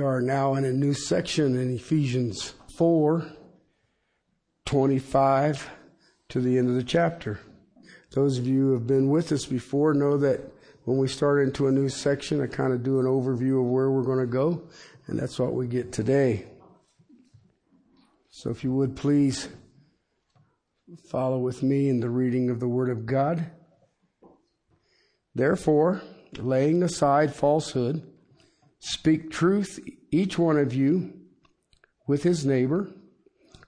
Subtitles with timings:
[0.00, 3.24] are now in a new section in Ephesians 4
[4.66, 5.70] 25
[6.30, 7.38] to the end of the chapter.
[8.10, 10.40] Those of you who have been with us before know that
[10.82, 13.88] when we start into a new section, I kind of do an overview of where
[13.88, 14.62] we're going to go,
[15.06, 16.46] and that's what we get today.
[18.30, 19.48] So if you would please
[21.08, 23.48] follow with me in the reading of the Word of God.
[25.36, 26.02] Therefore,
[26.36, 28.02] laying aside falsehood,
[28.78, 29.78] speak truth,
[30.10, 31.12] each one of you,
[32.06, 32.88] with his neighbor,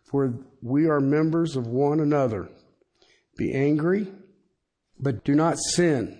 [0.04, 2.48] for we are members of one another.
[3.36, 4.08] Be angry,
[4.98, 6.18] but do not sin.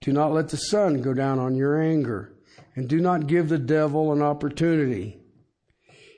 [0.00, 2.34] Do not let the sun go down on your anger,
[2.74, 5.18] and do not give the devil an opportunity.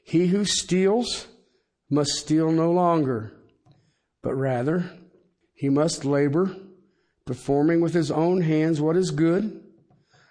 [0.05, 1.29] He who steals
[1.91, 3.33] must steal no longer,
[4.23, 4.91] but rather
[5.55, 6.55] he must labor,
[7.25, 9.63] performing with his own hands what is good,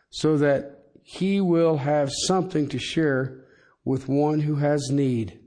[0.10, 0.77] so that
[1.10, 3.46] he will have something to share
[3.86, 5.40] with one who has need.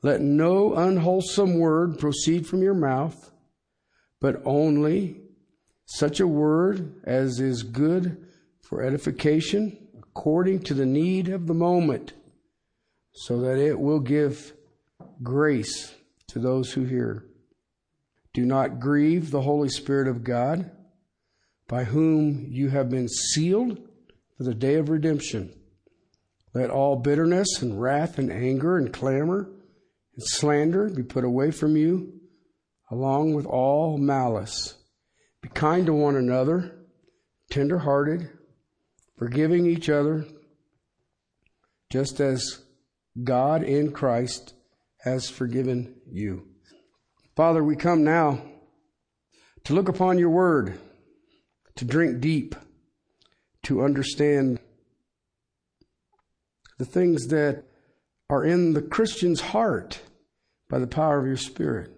[0.00, 3.30] Let no unwholesome word proceed from your mouth,
[4.22, 5.20] but only
[5.84, 8.26] such a word as is good
[8.62, 12.14] for edification according to the need of the moment,
[13.12, 14.54] so that it will give
[15.22, 15.94] grace
[16.28, 17.26] to those who hear.
[18.32, 20.70] Do not grieve the Holy Spirit of God,
[21.68, 23.90] by whom you have been sealed
[24.36, 25.52] for the day of redemption.
[26.54, 29.50] Let all bitterness and wrath and anger and clamor
[30.14, 32.20] and slander be put away from you,
[32.90, 34.74] along with all malice.
[35.42, 36.86] Be kind to one another,
[37.50, 38.30] tender hearted,
[39.18, 40.26] forgiving each other,
[41.90, 42.62] just as
[43.22, 44.54] God in Christ
[45.00, 46.48] has forgiven you.
[47.36, 48.40] Father, we come now
[49.64, 50.78] to look upon your word,
[51.76, 52.54] to drink deep,
[53.64, 54.60] to understand
[56.78, 57.64] the things that
[58.30, 60.00] are in the Christian's heart
[60.68, 61.90] by the power of your Spirit.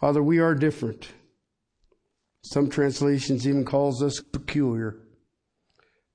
[0.00, 1.08] Father, we are different.
[2.42, 4.98] Some translations even calls us peculiar.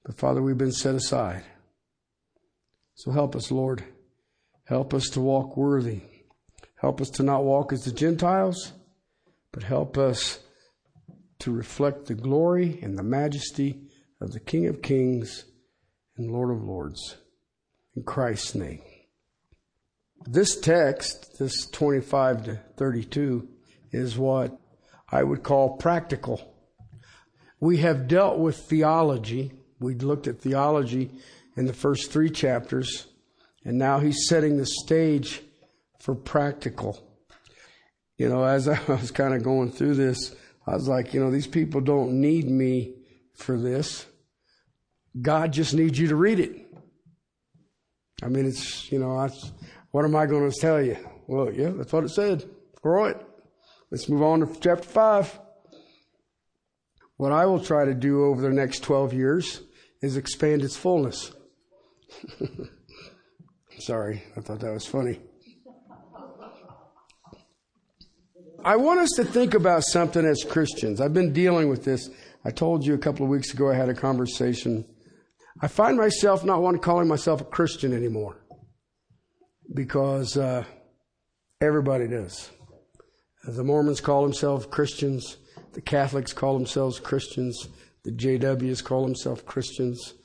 [0.03, 1.43] But Father, we've been set aside.
[2.95, 3.83] So help us, Lord.
[4.65, 6.01] Help us to walk worthy.
[6.75, 8.73] Help us to not walk as the Gentiles,
[9.51, 10.39] but help us
[11.39, 13.90] to reflect the glory and the majesty
[14.21, 15.45] of the King of Kings
[16.15, 17.17] and Lord of Lords.
[17.95, 18.81] In Christ's name.
[20.25, 23.49] This text, this 25 to 32,
[23.91, 24.57] is what
[25.11, 26.55] I would call practical.
[27.59, 29.51] We have dealt with theology.
[29.79, 31.11] We looked at theology
[31.57, 33.07] in the first three chapters,
[33.65, 35.41] and now he's setting the stage
[35.99, 36.97] for practical.
[38.17, 40.35] You know, as I was kind of going through this,
[40.67, 42.93] I was like, you know, these people don't need me
[43.33, 44.05] for this.
[45.19, 46.67] God just needs you to read it.
[48.23, 49.29] I mean, it's, you know, I,
[49.91, 50.97] what am I going to tell you?
[51.27, 52.45] Well, yeah, that's what it said.
[52.81, 53.17] Grow it.
[53.89, 55.39] Let's move on to chapter 5.
[57.17, 59.61] What I will try to do over the next 12 years
[60.01, 61.31] is expand its fullness.
[63.79, 65.19] Sorry, I thought that was funny.
[68.63, 71.01] I want us to think about something as Christians.
[71.01, 72.09] I've been dealing with this.
[72.45, 74.85] I told you a couple of weeks ago I had a conversation.
[75.61, 78.37] I find myself not wanting calling myself a Christian anymore
[79.73, 80.63] because uh,
[81.61, 82.49] everybody does.
[83.43, 85.37] The Mormons call themselves Christians.
[85.73, 87.67] The Catholics call themselves Christians.
[88.03, 90.15] The JWs call themselves Christians.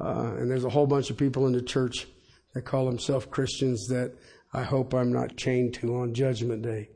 [0.00, 2.06] Uh, and there's a whole bunch of people in the church
[2.54, 4.14] that call themselves Christians that
[4.52, 6.88] I hope I'm not chained to on Judgment Day.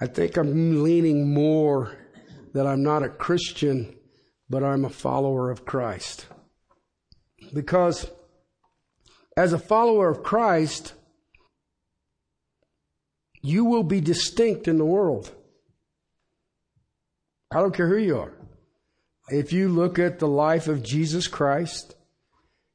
[0.00, 1.96] I think I'm leaning more
[2.52, 3.97] that I'm not a Christian,
[4.50, 6.26] but I'm a follower of Christ.
[7.52, 8.10] Because
[9.36, 10.94] as a follower of Christ,
[13.42, 15.30] you will be distinct in the world.
[17.50, 18.32] I don't care who you are.
[19.30, 21.94] If you look at the life of Jesus Christ,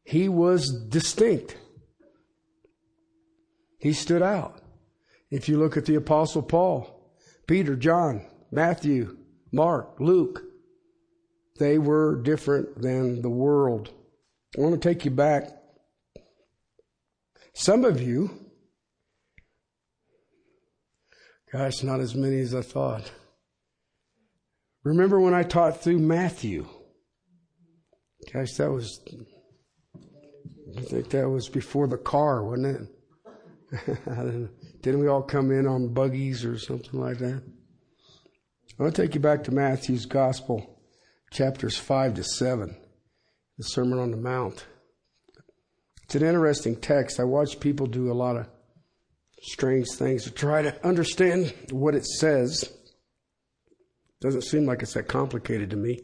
[0.03, 1.57] he was distinct.
[3.79, 4.61] He stood out.
[5.29, 7.11] If you look at the Apostle Paul,
[7.47, 9.17] Peter, John, Matthew,
[9.51, 10.43] Mark, Luke,
[11.59, 13.91] they were different than the world.
[14.57, 15.49] I want to take you back
[17.53, 18.31] some of you,
[21.51, 23.11] gosh, not as many as I thought.
[24.83, 26.67] Remember when I taught through Matthew?
[28.33, 29.01] Gosh, that was,
[30.77, 32.89] I think that was before the car, wasn't
[33.71, 34.51] it?
[34.81, 37.43] Didn't we all come in on buggies or something like that?
[38.79, 40.72] I want to take you back to Matthew's Gospel,
[41.33, 42.75] chapters 5 to 7,
[43.57, 44.65] the Sermon on the Mount.
[46.03, 47.19] It's an interesting text.
[47.19, 48.47] I watch people do a lot of
[49.41, 52.71] strange things to try to understand what it says.
[54.21, 56.01] Doesn't seem like it's that complicated to me.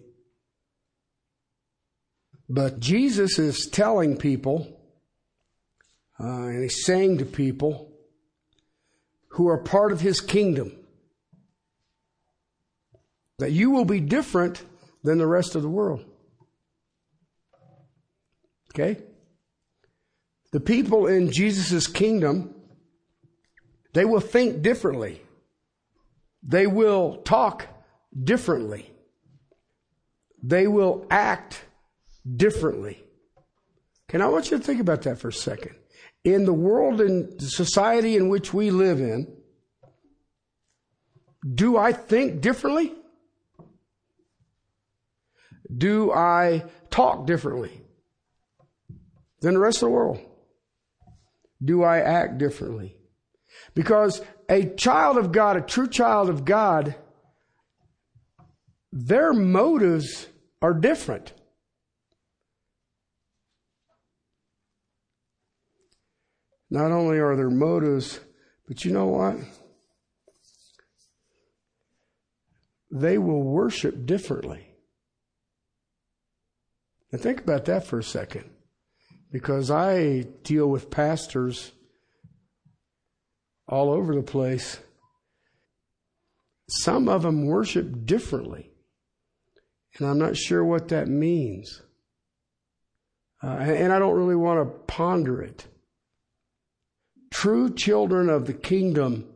[2.49, 4.67] But Jesus is telling people,
[6.19, 7.93] uh, and he's saying to people
[9.33, 10.75] who are part of his kingdom,
[13.37, 14.63] that you will be different
[15.03, 16.05] than the rest of the world.
[18.73, 19.01] Okay?
[20.51, 22.53] The people in Jesus' kingdom,
[23.93, 25.21] they will think differently.
[26.43, 27.67] They will talk
[28.23, 28.91] differently.
[30.41, 31.63] They will act
[32.35, 33.03] differently.
[34.07, 35.75] Can I want you to think about that for a second?
[36.23, 39.27] In the world and the society in which we live in,
[41.53, 42.93] do I think differently?
[45.75, 47.81] Do I talk differently
[49.41, 50.19] than the rest of the world?
[51.63, 52.95] Do I act differently?
[53.75, 56.95] Because a child of God, a true child of God,
[58.91, 60.27] their motives
[60.61, 61.33] are different.
[66.71, 68.19] Not only are their motives,
[68.67, 69.35] but you know what?
[72.91, 74.68] They will worship differently.
[77.11, 78.49] And think about that for a second.
[79.31, 81.71] Because I deal with pastors
[83.67, 84.79] all over the place.
[86.67, 88.71] Some of them worship differently.
[89.97, 91.81] And I'm not sure what that means.
[93.43, 95.65] Uh, and I don't really want to ponder it.
[97.31, 99.27] True children of the kingdom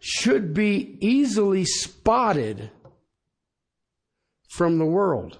[0.00, 2.70] should be easily spotted
[4.48, 5.38] from the world.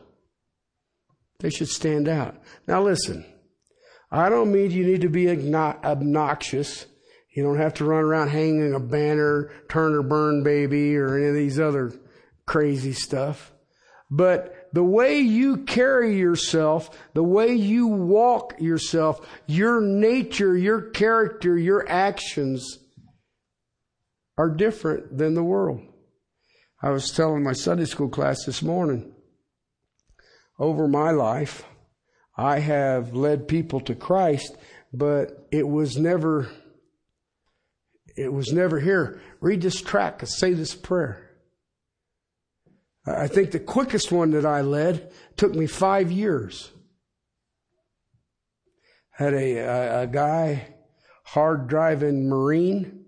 [1.42, 2.36] They should stand out.
[2.68, 3.26] Now listen,
[4.10, 6.86] I don't mean you need to be obnoxious.
[7.34, 11.26] You don't have to run around hanging a banner, turn or burn baby, or any
[11.26, 11.92] of these other
[12.46, 13.52] crazy stuff.
[14.08, 21.58] But the way you carry yourself, the way you walk yourself, your nature, your character,
[21.58, 22.78] your actions
[24.38, 25.80] are different than the world.
[26.82, 29.14] I was telling my Sunday school class this morning,
[30.58, 31.64] over my life,
[32.36, 34.56] I have led people to Christ,
[34.92, 36.50] but it was never,
[38.16, 39.20] it was never here.
[39.40, 41.30] Read this track, say this prayer.
[43.04, 46.70] I think the quickest one that I led took me five years.
[49.10, 50.74] Had a, a, a guy,
[51.24, 53.06] hard driving Marine.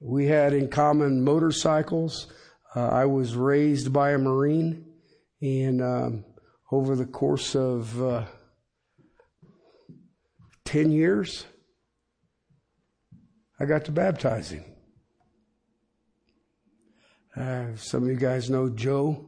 [0.00, 2.32] We had in common motorcycles.
[2.74, 4.86] Uh, I was raised by a Marine,
[5.42, 6.24] and um,
[6.70, 8.24] over the course of uh,
[10.64, 11.44] 10 years,
[13.58, 14.64] I got to baptize him.
[17.36, 19.26] Uh, some of you guys know Joe.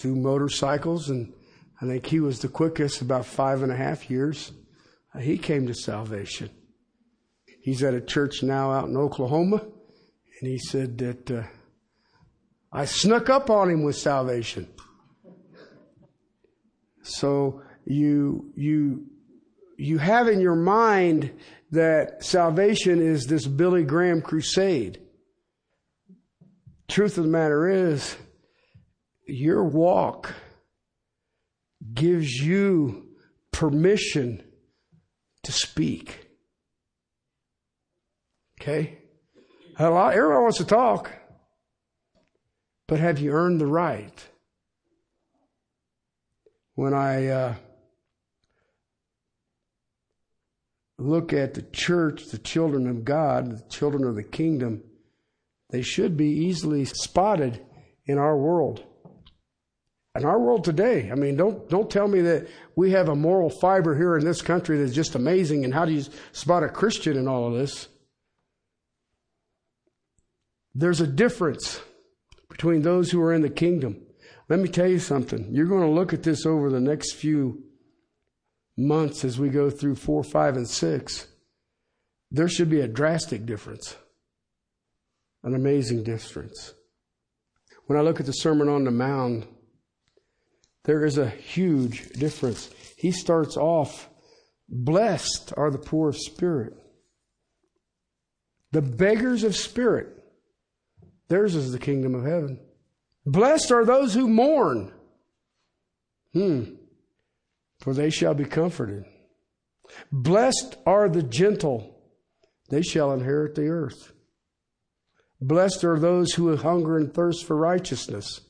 [0.00, 1.34] two motorcycles, and
[1.82, 4.52] I think he was the quickest, about five and a half years.
[5.14, 6.48] Uh, he came to salvation.
[7.60, 11.42] He's at a church now out in Oklahoma, and he said that uh,
[12.72, 14.73] I snuck up on him with salvation.
[17.04, 19.06] So you you
[19.76, 21.32] you have in your mind
[21.70, 25.00] that salvation is this Billy Graham crusade.
[26.88, 28.16] Truth of the matter is,
[29.26, 30.34] your walk
[31.92, 33.08] gives you
[33.52, 34.42] permission
[35.42, 36.28] to speak.
[38.60, 38.98] Okay?
[39.78, 41.10] Lot, everyone wants to talk,
[42.86, 44.26] but have you earned the right?
[46.74, 47.54] When I uh,
[50.98, 54.82] look at the church, the children of God, the children of the kingdom,
[55.70, 57.64] they should be easily spotted
[58.06, 58.84] in our world.
[60.16, 63.50] In our world today, I mean, don't don't tell me that we have a moral
[63.50, 65.64] fiber here in this country that's just amazing.
[65.64, 67.88] And how do you spot a Christian in all of this?
[70.72, 71.80] There's a difference
[72.48, 74.03] between those who are in the kingdom.
[74.54, 75.48] Let me tell you something.
[75.50, 77.64] You're going to look at this over the next few
[78.76, 81.26] months as we go through four, five, and six.
[82.30, 83.96] There should be a drastic difference
[85.42, 86.72] an amazing difference.
[87.86, 89.48] When I look at the Sermon on the Mount,
[90.84, 92.70] there is a huge difference.
[92.96, 94.08] He starts off,
[94.68, 96.74] blessed are the poor of spirit,
[98.70, 100.06] the beggars of spirit.
[101.26, 102.60] Theirs is the kingdom of heaven.
[103.26, 104.92] Blessed are those who mourn.
[106.32, 106.64] Hmm.
[107.80, 109.04] for they shall be comforted.
[110.10, 112.00] Blessed are the gentle,
[112.70, 114.12] they shall inherit the earth.
[115.40, 118.40] Blessed are those who hunger and thirst for righteousness,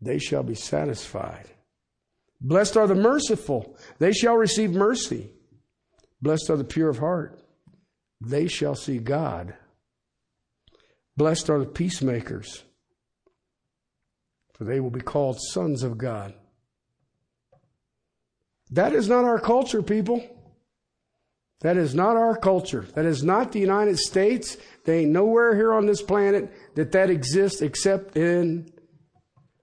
[0.00, 1.46] they shall be satisfied.
[2.40, 5.30] Blessed are the merciful, they shall receive mercy.
[6.20, 7.40] Blessed are the pure of heart,
[8.20, 9.54] they shall see God.
[11.16, 12.64] Blessed are the peacemakers,
[14.58, 16.34] for they will be called sons of God.
[18.70, 20.22] That is not our culture, people.
[21.60, 22.86] That is not our culture.
[22.94, 24.56] That is not the United States.
[24.84, 28.70] There ain't nowhere here on this planet that that exists except in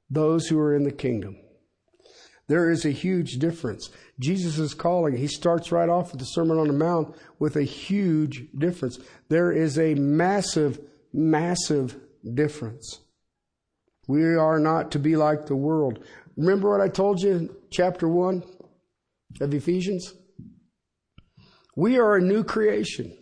[0.10, 1.38] those who are in the kingdom.
[2.48, 3.90] There is a huge difference.
[4.20, 5.18] Jesus is calling.
[5.18, 9.00] He starts right off with the Sermon on the Mount with a huge difference.
[9.30, 10.80] There is a massive,
[11.12, 11.98] massive
[12.34, 13.00] difference.
[14.08, 16.06] We are not to be like the world.
[16.38, 18.44] Remember what I told you in chapter 1
[19.42, 20.14] of Ephesians?
[21.76, 23.18] We are a new creation.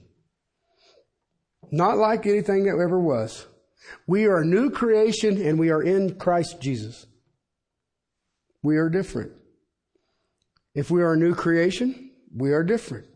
[1.71, 3.47] Not like anything that ever was.
[4.07, 7.05] We are a new creation and we are in Christ Jesus.
[8.61, 9.31] We are different.
[10.75, 13.07] If we are a new creation, we are different.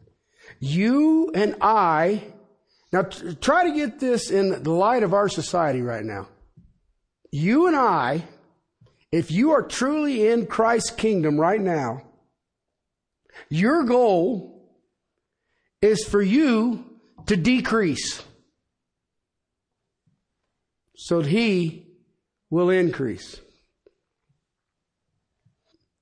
[0.60, 2.24] You and I,
[2.92, 6.28] now try to get this in the light of our society right now.
[7.32, 8.24] You and I,
[9.12, 12.04] if you are truly in Christ's kingdom right now,
[13.50, 14.58] your goal
[15.82, 16.86] is for you
[17.28, 18.24] to decrease
[20.96, 21.86] so that He
[22.50, 23.40] will increase.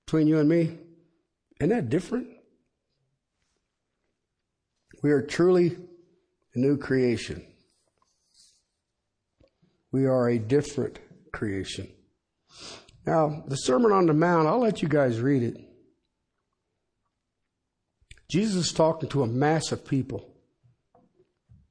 [0.05, 0.77] Between you and me,
[1.59, 2.27] isn't that different?
[5.01, 5.77] We are truly
[6.53, 7.45] a new creation.
[9.91, 10.99] We are a different
[11.35, 11.87] creation.
[13.05, 15.57] Now, the Sermon on the Mount, I'll let you guys read it.
[18.29, 20.27] Jesus is talking to a mass of people,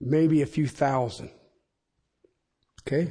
[0.00, 1.30] maybe a few thousand.
[2.83, 3.11] Okay?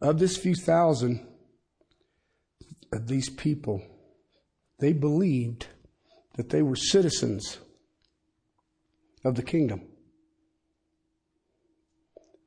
[0.00, 1.26] Of this few thousand,
[2.92, 3.82] of these people,
[4.78, 5.66] they believed
[6.36, 7.58] that they were citizens
[9.24, 9.82] of the kingdom.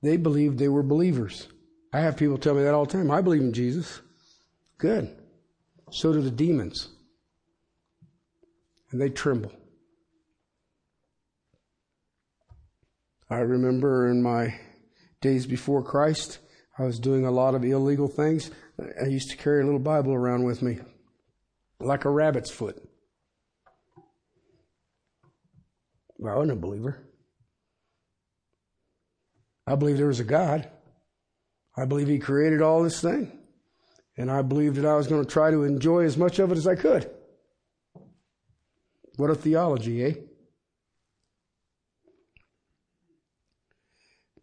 [0.01, 1.47] They believed they were believers.
[1.93, 3.11] I have people tell me that all the time.
[3.11, 4.01] I believe in Jesus.
[4.77, 5.15] Good.
[5.91, 6.89] So do the demons
[8.95, 9.51] and they tremble.
[13.29, 14.57] I remember in my
[15.19, 16.39] days before Christ,
[16.77, 18.51] I was doing a lot of illegal things.
[18.79, 20.79] I used to carry a little Bible around with me,
[21.81, 22.81] like a rabbit's foot.
[26.17, 27.03] Well, I wasn't a believer.
[29.67, 30.69] I believe there was a God.
[31.77, 33.39] I believe He created all this thing.
[34.17, 36.57] And I believed that I was going to try to enjoy as much of it
[36.57, 37.09] as I could.
[39.17, 40.13] What a theology, eh?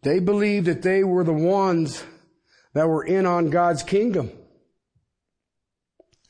[0.03, 2.03] They believed that they were the ones
[2.73, 4.31] that were in on God's kingdom.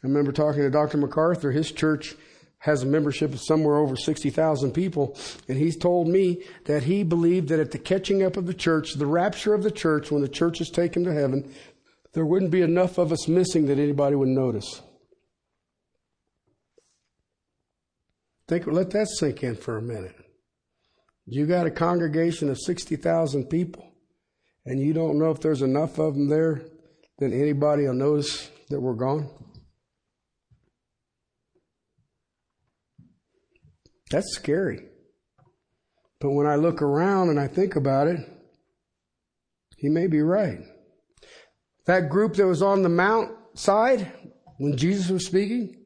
[0.04, 0.98] I remember talking to Dr.
[0.98, 1.52] MacArthur.
[1.52, 2.16] His church
[2.64, 5.18] has a membership of somewhere over 60,000 people.
[5.50, 8.94] And he's told me that he believed that at the catching up of the church,
[8.94, 11.54] the rapture of the church, when the church is taken to heaven,
[12.14, 14.82] there wouldn't be enough of us missing that anybody would notice.
[18.48, 20.16] Think, let that sink in for a minute.
[21.26, 23.92] You got a congregation of 60,000 people,
[24.66, 26.62] and you don't know if there's enough of them there
[27.20, 29.30] that anybody will notice that we're gone?
[34.14, 34.90] That's scary.
[36.20, 38.20] But when I look around and I think about it,
[39.76, 40.60] he may be right.
[41.88, 44.12] That group that was on the mount side
[44.60, 45.78] when Jesus was speaking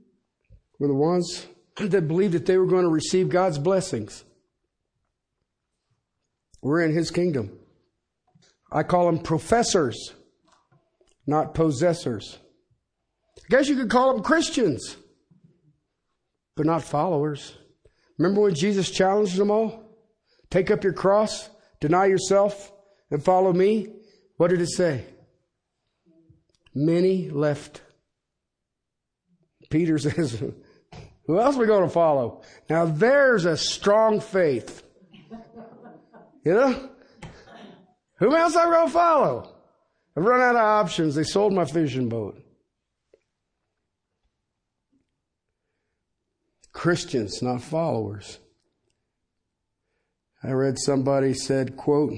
[0.77, 4.25] were the ones that believed that they were going to receive God's blessings.
[6.61, 7.57] We're in His kingdom.
[8.69, 10.13] I call them professors,
[11.25, 12.39] not possessors.
[13.37, 14.97] I guess you could call them Christians,
[16.57, 17.57] but not followers.
[18.17, 19.83] Remember when Jesus challenged them all?
[20.49, 22.71] Take up your cross, deny yourself,
[23.11, 23.89] and follow me.
[24.37, 25.05] What did it say?
[26.73, 27.81] Many left.
[29.69, 30.41] Peter says,
[31.27, 32.41] who else are we going to follow?
[32.69, 34.83] Now there's a strong faith.
[36.43, 36.89] You know?
[38.19, 39.53] Who else we going to follow?
[40.15, 41.13] I've run out of options.
[41.15, 42.41] They sold my fishing boat.
[46.87, 48.39] Christians, not followers.
[50.41, 52.13] I read somebody said, quote,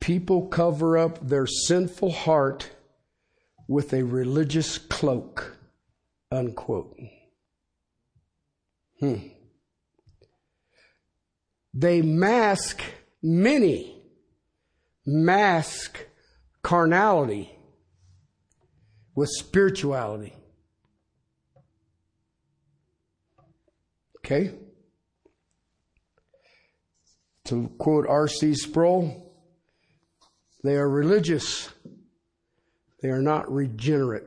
[0.00, 2.68] people cover up their sinful heart
[3.68, 5.56] with a religious cloak.
[6.32, 6.96] Unquote.
[8.98, 9.28] Hmm.
[11.72, 12.82] They mask
[13.22, 14.02] many,
[15.06, 16.08] mask
[16.60, 17.56] carnality
[19.14, 20.34] with spirituality.
[24.26, 24.52] Okay?
[27.44, 28.54] To quote R.C.
[28.54, 29.32] Sproul,
[30.64, 31.70] they are religious,
[33.00, 34.24] they are not regenerate.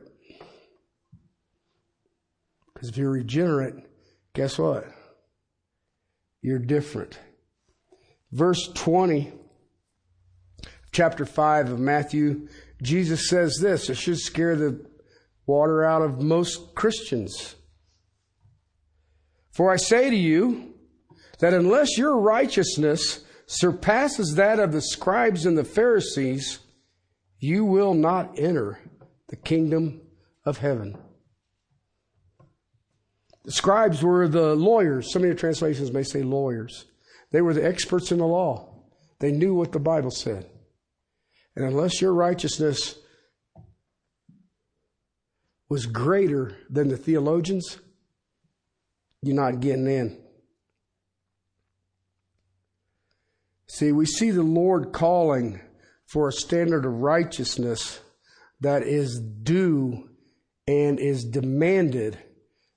[2.72, 3.74] Because if you're regenerate,
[4.32, 4.86] guess what?
[6.40, 7.18] You're different.
[8.32, 9.30] Verse 20,
[10.92, 12.48] chapter 5 of Matthew,
[12.80, 13.90] Jesus says this.
[13.90, 14.82] It should scare the
[15.44, 17.54] water out of most Christians.
[19.60, 20.72] For I say to you
[21.40, 26.60] that unless your righteousness surpasses that of the scribes and the Pharisees,
[27.40, 28.78] you will not enter
[29.28, 30.00] the kingdom
[30.46, 30.96] of heaven.
[33.44, 35.12] The scribes were the lawyers.
[35.12, 36.86] Some of your translations may say lawyers.
[37.30, 38.82] They were the experts in the law.
[39.18, 40.48] They knew what the Bible said.
[41.54, 42.98] And unless your righteousness
[45.68, 47.78] was greater than the theologians,
[49.22, 50.18] you're not getting in.
[53.66, 55.60] See, we see the Lord calling
[56.06, 58.00] for a standard of righteousness
[58.60, 60.10] that is due
[60.66, 62.18] and is demanded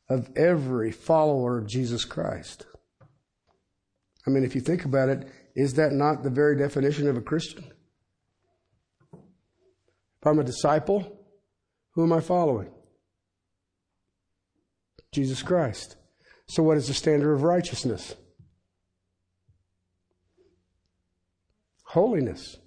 [0.10, 2.66] of every follower of Jesus Christ.
[4.28, 7.22] I mean, if you think about it, is that not the very definition of a
[7.22, 7.66] Christian?
[9.14, 11.20] If I'm a disciple,
[11.92, 12.70] who am I following?
[15.12, 15.96] Jesus Christ.
[16.48, 18.16] So, what is the standard of righteousness?
[21.84, 22.58] Holiness.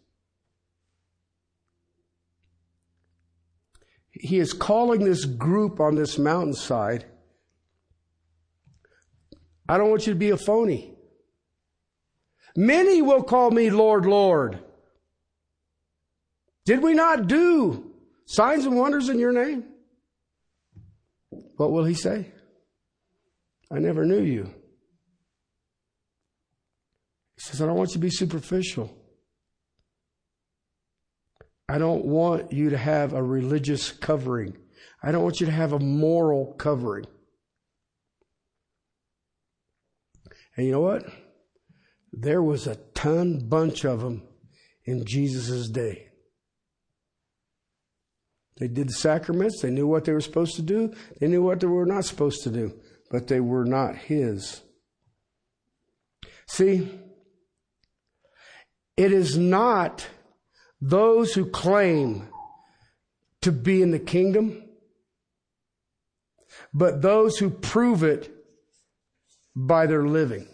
[4.12, 7.04] He is calling this group on this mountainside.
[9.68, 10.94] I don't want you to be a phony.
[12.56, 14.60] Many will call me Lord, Lord.
[16.64, 17.92] Did we not do
[18.24, 19.64] signs and wonders in your name?
[21.56, 22.32] What will he say?
[23.72, 24.44] I never knew you.
[27.34, 28.96] He says, I don't want you to be superficial.
[31.68, 34.56] I don't want you to have a religious covering.
[35.02, 37.06] I don't want you to have a moral covering.
[40.56, 41.04] And you know what?
[42.12, 44.22] There was a ton bunch of them
[44.84, 46.08] in Jesus' day.
[48.58, 49.60] They did the sacraments.
[49.60, 50.94] They knew what they were supposed to do.
[51.20, 52.72] They knew what they were not supposed to do
[53.10, 54.62] but they were not his.
[56.46, 56.88] See,
[58.96, 60.06] it is not
[60.80, 62.28] those who claim
[63.42, 64.62] to be in the kingdom,
[66.72, 68.32] but those who prove it
[69.54, 70.46] by their living.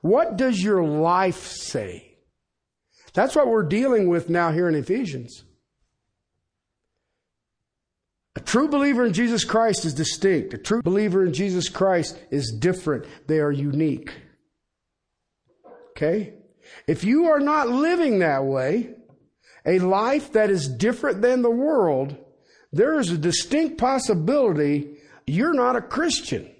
[0.00, 2.16] What does your life say?
[3.14, 5.44] That's what we're dealing with now here in Ephesians.
[8.34, 10.52] A true believer in Jesus Christ is distinct.
[10.52, 13.06] A true believer in Jesus Christ is different.
[13.26, 14.12] They are unique.
[15.92, 16.34] Okay?
[16.86, 18.90] If you are not living that way,
[19.64, 22.14] a life that is different than the world,
[22.74, 26.50] there is a distinct possibility you're not a Christian.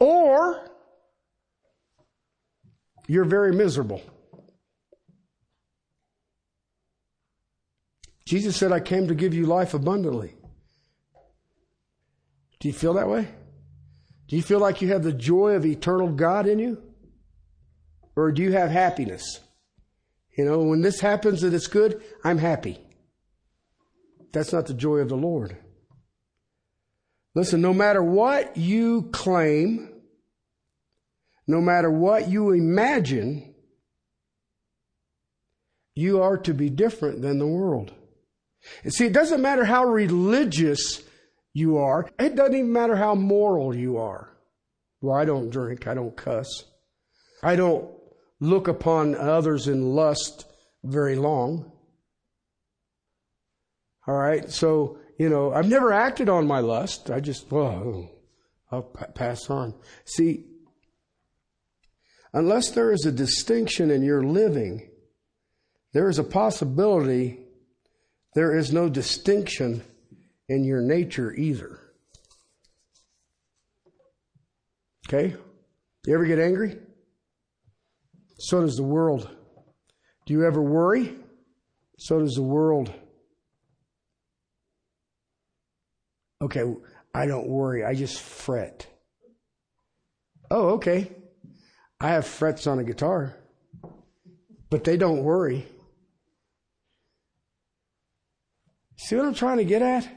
[0.00, 0.70] Or
[3.06, 4.00] you're very miserable.
[8.26, 10.34] Jesus said, I came to give you life abundantly.
[12.60, 13.28] Do you feel that way?
[14.28, 16.82] Do you feel like you have the joy of eternal God in you?
[18.16, 19.40] Or do you have happiness?
[20.36, 22.78] You know, when this happens and it's good, I'm happy.
[24.32, 25.56] That's not the joy of the Lord.
[27.34, 29.90] Listen, no matter what you claim,
[31.46, 33.54] no matter what you imagine,
[35.94, 37.92] you are to be different than the world.
[38.82, 41.02] And see, it doesn't matter how religious
[41.52, 42.10] you are.
[42.18, 44.30] It doesn't even matter how moral you are.
[45.00, 45.86] Well, I don't drink.
[45.86, 46.64] I don't cuss.
[47.42, 47.90] I don't
[48.40, 50.46] look upon others in lust
[50.82, 51.70] very long.
[54.06, 54.50] All right.
[54.50, 57.10] So, you know, I've never acted on my lust.
[57.10, 58.10] I just, well,
[58.70, 59.74] I'll pass on.
[60.04, 60.46] See,
[62.32, 64.90] unless there is a distinction in your living,
[65.92, 67.43] there is a possibility
[68.34, 69.82] there is no distinction
[70.48, 71.80] in your nature either.
[75.08, 75.36] Okay?
[76.06, 76.78] You ever get angry?
[78.38, 79.30] So does the world.
[80.26, 81.14] Do you ever worry?
[81.98, 82.92] So does the world.
[86.42, 86.62] Okay,
[87.14, 88.86] I don't worry, I just fret.
[90.50, 91.10] Oh, okay.
[92.00, 93.34] I have frets on a guitar,
[94.68, 95.66] but they don't worry.
[99.04, 100.08] See what I'm trying to get at?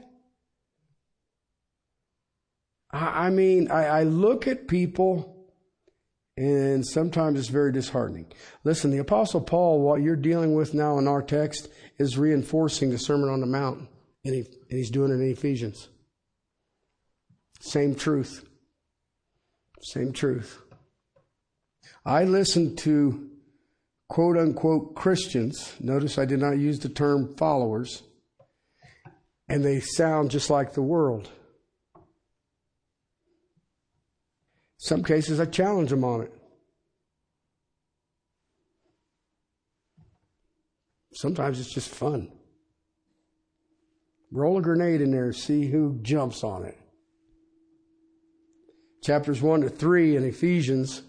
[2.90, 5.46] I mean, I, I look at people
[6.38, 8.28] and sometimes it's very disheartening.
[8.64, 11.68] Listen, the Apostle Paul, what you're dealing with now in our text,
[12.00, 13.90] is reinforcing the Sermon on the Mount,
[14.24, 15.90] and, he, and he's doing it in Ephesians.
[17.60, 18.48] Same truth.
[19.82, 20.62] Same truth.
[22.06, 23.32] I listen to
[24.08, 25.76] quote unquote Christians.
[25.82, 28.04] Notice I did not use the term followers.
[29.50, 31.30] And they sound just like the world.
[34.78, 36.34] Some cases I challenge them on it.
[41.14, 42.32] Sometimes it's just fun.
[44.32, 46.78] Roll a grenade in there, see who jumps on it.
[49.04, 51.02] Chapters 1 to 3 in Ephesians,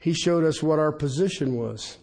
[0.00, 1.98] he showed us what our position was.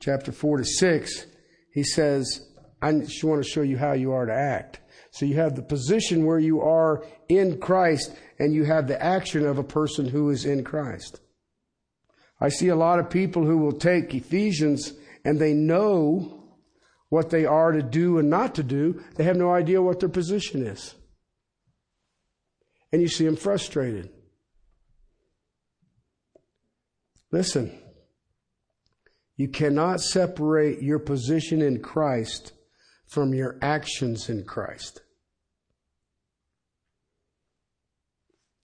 [0.00, 1.26] Chapter 4 to 6,
[1.72, 2.48] he says,
[2.84, 4.80] I just want to show you how you are to act.
[5.10, 9.46] So you have the position where you are in Christ and you have the action
[9.46, 11.18] of a person who is in Christ.
[12.38, 14.92] I see a lot of people who will take Ephesians
[15.24, 16.44] and they know
[17.08, 19.02] what they are to do and not to do.
[19.16, 20.94] They have no idea what their position is.
[22.92, 24.10] And you see them frustrated.
[27.32, 27.78] Listen,
[29.38, 32.52] you cannot separate your position in Christ
[33.06, 35.00] from your actions in Christ.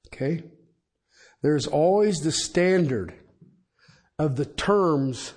[0.09, 0.43] Okay?
[1.43, 3.15] There's always the standard
[4.19, 5.33] of the terms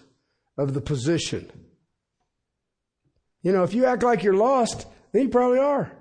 [0.57, 1.51] of the position.
[3.41, 5.91] You know, if you act like you're lost, then you probably are.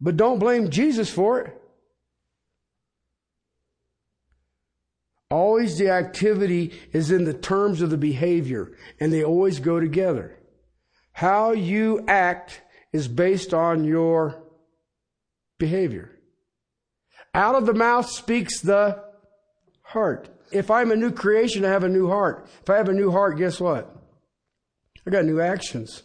[0.00, 1.56] But don't blame Jesus for it.
[5.30, 10.39] Always the activity is in the terms of the behavior, and they always go together.
[11.20, 12.62] How you act
[12.94, 14.42] is based on your
[15.58, 16.18] behavior.
[17.34, 19.04] Out of the mouth speaks the
[19.82, 20.30] heart.
[20.50, 22.48] If I'm a new creation, I have a new heart.
[22.62, 23.94] If I have a new heart, guess what?
[25.06, 26.04] I got new actions.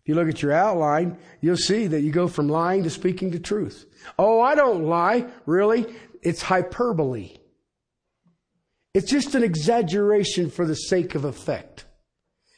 [0.00, 3.32] If you look at your outline, you'll see that you go from lying to speaking
[3.32, 3.84] the truth.
[4.18, 5.26] Oh, I don't lie.
[5.44, 5.94] Really?
[6.22, 7.36] It's hyperbole.
[8.94, 11.84] It's just an exaggeration for the sake of effect,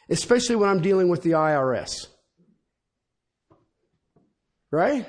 [0.08, 2.06] especially when I'm dealing with the IRS.
[4.70, 5.06] Right?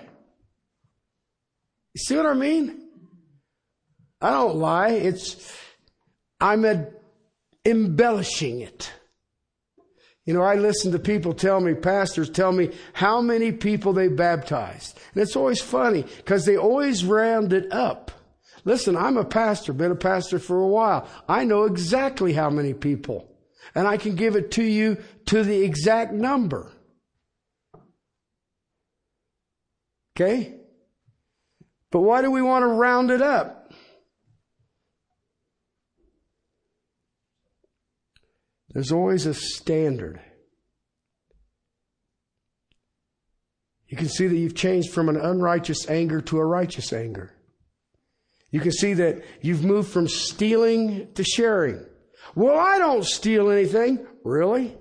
[1.94, 2.84] You see what I mean?
[4.22, 4.90] I don't lie.
[4.90, 5.56] It's,
[6.40, 6.66] I'm
[7.66, 8.92] embellishing it.
[10.26, 14.10] You know, I listen to people tell me, pastors tell me how many people they
[14.10, 15.00] baptized.
[15.14, 18.12] And it's always funny because they always round it up.
[18.66, 21.08] Listen, I'm a pastor, been a pastor for a while.
[21.30, 23.32] I know exactly how many people.
[23.76, 26.72] And I can give it to you to the exact number.
[30.16, 30.56] Okay?
[31.92, 33.72] But why do we want to round it up?
[38.74, 40.22] There's always a standard.
[43.88, 47.34] You can see that you've changed from an unrighteous anger to a righteous anger.
[48.52, 51.86] You can see that you've moved from stealing to sharing.
[52.38, 54.06] Well, I don't steal anything.
[54.24, 54.78] Really?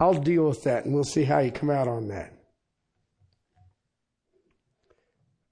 [0.00, 2.32] I'll deal with that and we'll see how you come out on that.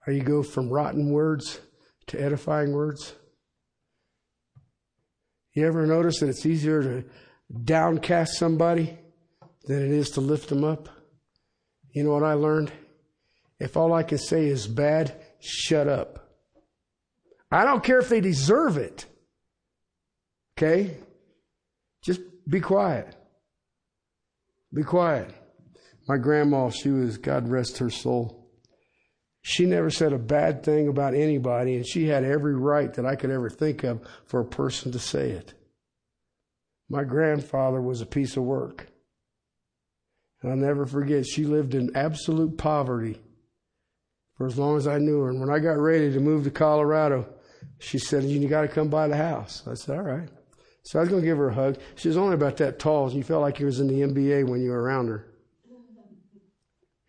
[0.07, 1.61] Or you go from rotten words
[2.07, 3.15] to edifying words.
[5.53, 7.05] You ever notice that it's easier to
[7.63, 8.99] downcast somebody
[9.67, 10.89] than it is to lift them up?
[11.91, 12.73] You know what I learned?
[13.61, 16.39] If all I can say is bad, shut up.
[17.51, 19.05] I don't care if they deserve it.
[20.57, 20.97] Okay?
[22.03, 23.17] Just be quiet.
[24.75, 25.35] Be quiet.
[26.09, 28.51] My grandma, she was, God rest her soul.
[29.43, 33.17] She never said a bad thing about anybody, and she had every right that I
[33.17, 35.55] could ever think of for a person to say it.
[36.89, 38.87] My grandfather was a piece of work.
[40.43, 43.21] And I'll never forget, she lived in absolute poverty
[44.37, 45.31] for as long as I knew her.
[45.31, 47.27] And when I got ready to move to Colorado,
[47.79, 49.63] she said, You got to come by the house.
[49.67, 50.29] I said, All right.
[50.85, 51.79] So I was going to give her a hug.
[51.95, 54.63] She was only about that tall, you felt like you was in the NBA when
[54.63, 55.29] you were around her.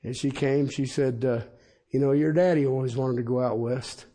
[0.03, 1.41] And she came, she said, uh,
[1.89, 4.05] you know, your daddy always wanted to go out west.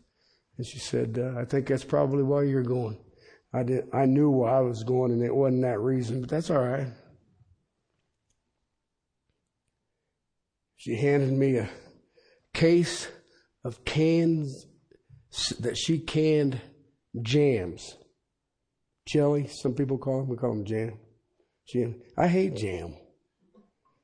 [0.57, 2.97] And she said, uh, I think that's probably why you're going.
[3.53, 3.87] I did.
[3.91, 6.87] I knew why I was going, and it wasn't that reason, but that's all right.
[10.75, 11.69] She handed me a
[12.53, 13.07] case
[13.63, 14.67] of cans
[15.59, 16.61] that she canned
[17.21, 17.95] jams.
[19.11, 20.29] Jelly, some people call them.
[20.29, 20.99] We call them jam.
[21.67, 21.95] Jam.
[22.17, 22.95] I hate jam.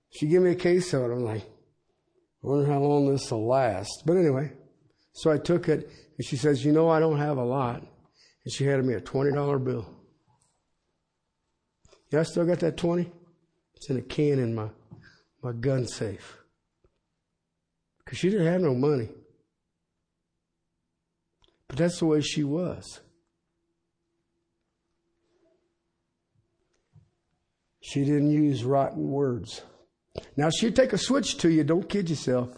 [0.09, 1.13] She gave me a case of it.
[1.13, 4.03] I'm like, I wonder how long this will last.
[4.05, 4.53] But anyway,
[5.13, 7.81] so I took it, and she says, You know, I don't have a lot.
[7.81, 9.89] And she handed me a $20 bill.
[12.11, 13.11] Yeah, I still got that 20?
[13.75, 14.69] It's in a can in my,
[15.43, 16.37] my gun safe.
[18.03, 19.09] Because she didn't have no money.
[21.67, 23.01] But that's the way she was.
[27.87, 29.61] She didn't use rotten words.
[30.35, 32.49] Now she'd take a switch to you, don't kid yourself.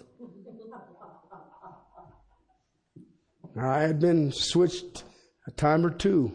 [3.60, 5.04] I had been switched
[5.46, 6.32] a time or two,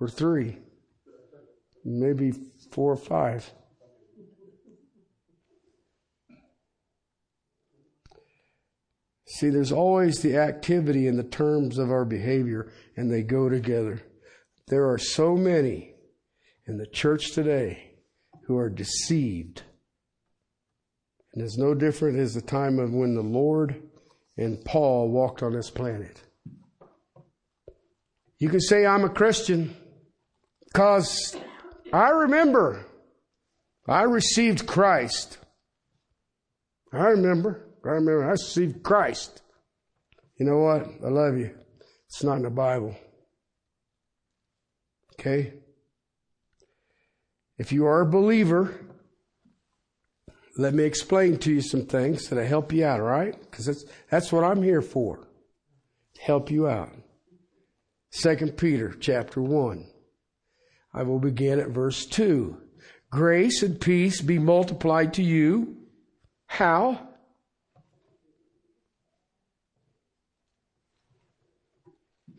[0.00, 0.56] or three,
[1.84, 2.32] maybe
[2.70, 3.52] four or five.
[9.26, 14.00] See, there's always the activity and the terms of our behavior, and they go together.
[14.68, 15.91] There are so many
[16.72, 17.90] in the church today
[18.46, 19.62] who are deceived.
[21.34, 23.82] And it's no different as the time of when the Lord
[24.38, 26.22] and Paul walked on this planet.
[28.38, 29.76] You can say, I'm a Christian
[30.64, 31.36] because
[31.92, 32.86] I remember
[33.86, 35.36] I received Christ.
[36.90, 37.68] I remember.
[37.84, 39.42] I remember I received Christ.
[40.40, 40.86] You know what?
[41.04, 41.50] I love you.
[42.06, 42.96] It's not in the Bible.
[45.20, 45.52] Okay?
[47.62, 48.74] If you are a believer,
[50.58, 53.40] let me explain to you some things that'll help you out, all right?
[53.40, 55.28] Because that's, that's what I'm here for.
[56.18, 56.90] Help you out.
[58.10, 59.86] Second Peter chapter 1.
[60.92, 62.60] I will begin at verse 2.
[63.12, 65.76] Grace and peace be multiplied to you.
[66.46, 67.10] How?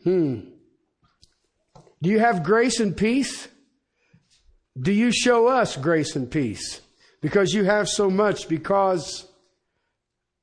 [0.02, 0.40] Hmm.
[2.02, 3.48] Do you have grace and peace?
[4.80, 6.80] Do you show us grace and peace?
[7.20, 9.26] Because you have so much because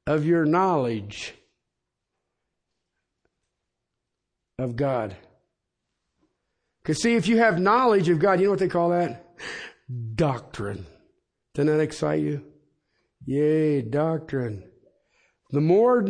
[0.07, 1.33] of your knowledge
[4.57, 5.15] of God.
[6.81, 9.27] Because, see, if you have knowledge of God, you know what they call that?
[10.15, 10.85] Doctrine.
[11.53, 12.43] Doesn't that excite you?
[13.25, 14.63] Yay, doctrine.
[15.51, 16.01] The more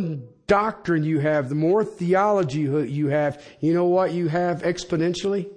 [0.47, 5.49] doctrine you have, the more theology you have, you know what you have exponentially?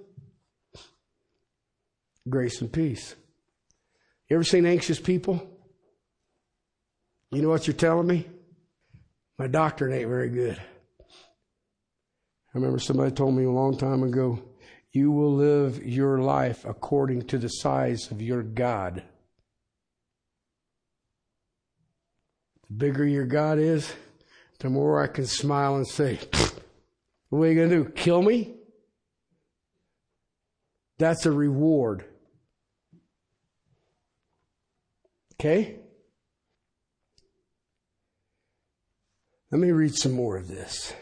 [2.29, 3.15] Grace and peace.
[4.29, 5.47] You ever seen anxious people?
[7.31, 8.27] You know what you're telling me?
[9.39, 10.57] My doctrine ain't very good.
[12.55, 14.41] I remember somebody told me a long time ago,
[14.93, 19.03] you will live your life according to the size of your God.
[22.69, 23.93] The bigger your God is,
[24.61, 26.21] the more I can smile and say,
[27.29, 27.91] What are you going to do?
[27.91, 28.55] Kill me?
[30.99, 32.05] That's a reward.
[35.45, 35.77] Okay?
[39.53, 40.95] Let me read some more of this.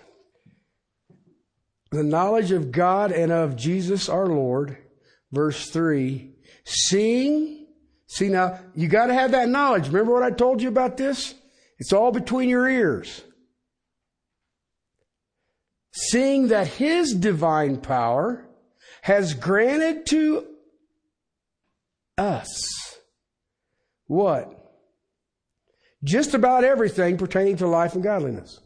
[1.93, 4.79] The knowledge of God and of Jesus our Lord,
[5.31, 7.69] verse 3, seeing,
[8.09, 9.87] see now, you got to have that knowledge.
[9.87, 11.37] Remember what I told you about this?
[11.79, 13.23] It's all between your ears.
[15.93, 18.45] Seeing that His divine power
[19.03, 20.49] has granted to
[22.19, 22.82] us
[24.13, 24.53] what?
[26.05, 28.61] Just about everything pertaining to life and godliness.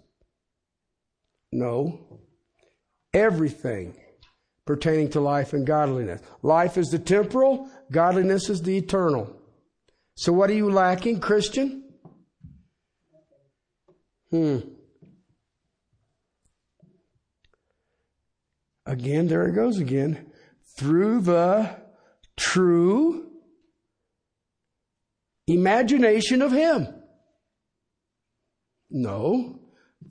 [1.53, 2.21] No.
[3.15, 3.97] Everything
[4.67, 6.21] pertaining to life and godliness.
[6.43, 9.41] Life is the temporal, godliness is the eternal.
[10.17, 11.85] So what are you lacking, Christian?
[14.31, 14.59] Hmm.
[18.85, 20.33] Again, there it goes again.
[20.77, 21.77] Through the
[22.37, 23.26] true
[25.47, 26.89] imagination of Him.
[28.91, 29.61] No,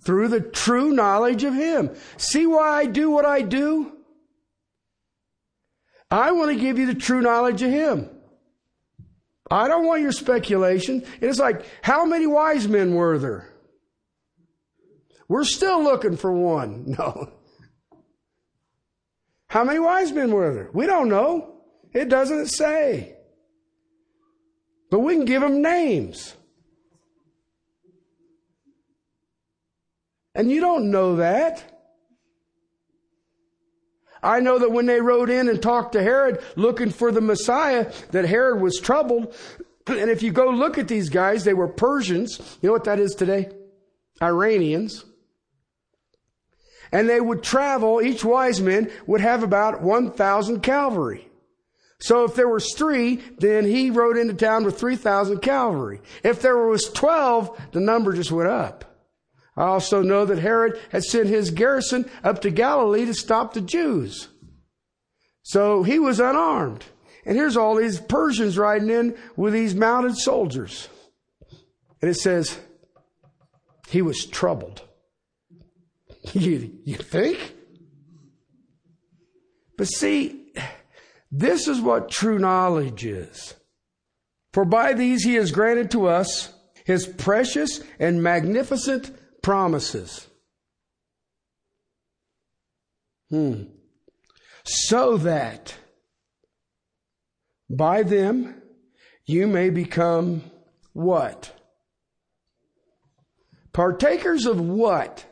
[0.03, 1.95] through the true knowledge of Him.
[2.17, 3.91] See why I do what I do?
[6.11, 8.09] I want to give you the true knowledge of Him.
[9.49, 11.03] I don't want your speculation.
[11.03, 13.53] And it's like, how many wise men were there?
[15.27, 16.95] We're still looking for one.
[16.99, 17.31] No.
[19.47, 20.69] How many wise men were there?
[20.73, 21.61] We don't know.
[21.93, 23.14] It doesn't say.
[24.95, 26.35] But we can give them names.
[30.33, 31.61] And you don't know that.
[34.23, 37.91] I know that when they rode in and talked to Herod looking for the Messiah,
[38.11, 39.35] that Herod was troubled
[39.87, 42.57] And if you go look at these guys, they were Persians.
[42.61, 43.49] You know what that is today?
[44.21, 45.03] Iranians.
[46.93, 51.27] And they would travel, each wise man would have about 1,000 cavalry.
[51.99, 56.01] So if there was three, then he rode into town with 3,000 cavalry.
[56.23, 58.83] If there was 12, the number just went up.
[59.57, 63.61] I also know that Herod had sent his garrison up to Galilee to stop the
[63.61, 64.27] Jews.
[65.43, 66.83] So he was unarmed.
[67.25, 70.89] And here's all these Persians riding in with these mounted soldiers.
[72.01, 72.59] And it says,
[73.87, 74.81] he was troubled.
[76.33, 77.53] You, you think?
[79.77, 80.44] But see,
[81.31, 83.55] this is what true knowledge is.
[84.53, 86.53] For by these he has granted to us
[86.85, 89.11] his precious and magnificent
[89.41, 90.27] promises.
[93.29, 93.63] Hmm.
[94.63, 95.75] So that
[97.69, 98.61] by them
[99.25, 100.43] you may become
[100.93, 101.51] what?
[103.73, 105.25] Partakers of what?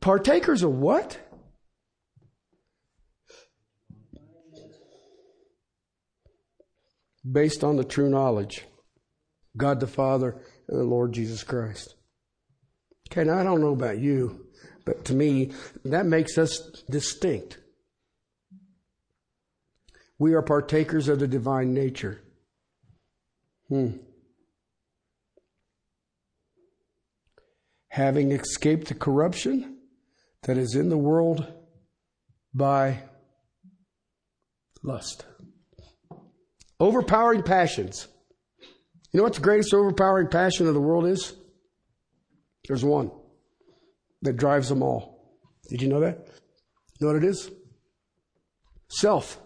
[0.00, 1.18] Partakers of what?
[7.30, 8.64] Based on the true knowledge.
[9.56, 11.94] God the Father and the Lord Jesus Christ.
[13.10, 14.46] Okay, now I don't know about you,
[14.84, 15.52] but to me,
[15.84, 17.58] that makes us distinct.
[20.18, 22.22] We are partakers of the divine nature.
[23.68, 23.90] Hmm.
[27.88, 29.78] Having escaped the corruption
[30.42, 31.52] that is in the world
[32.52, 33.02] by
[34.82, 35.24] lust.
[36.80, 38.08] Overpowering passions.
[39.12, 41.34] You know what the greatest overpowering passion of the world is?
[42.66, 43.10] There's one
[44.22, 45.38] that drives them all.
[45.68, 46.28] Did you know that?
[46.98, 47.50] You know what it is?
[48.88, 49.38] Self.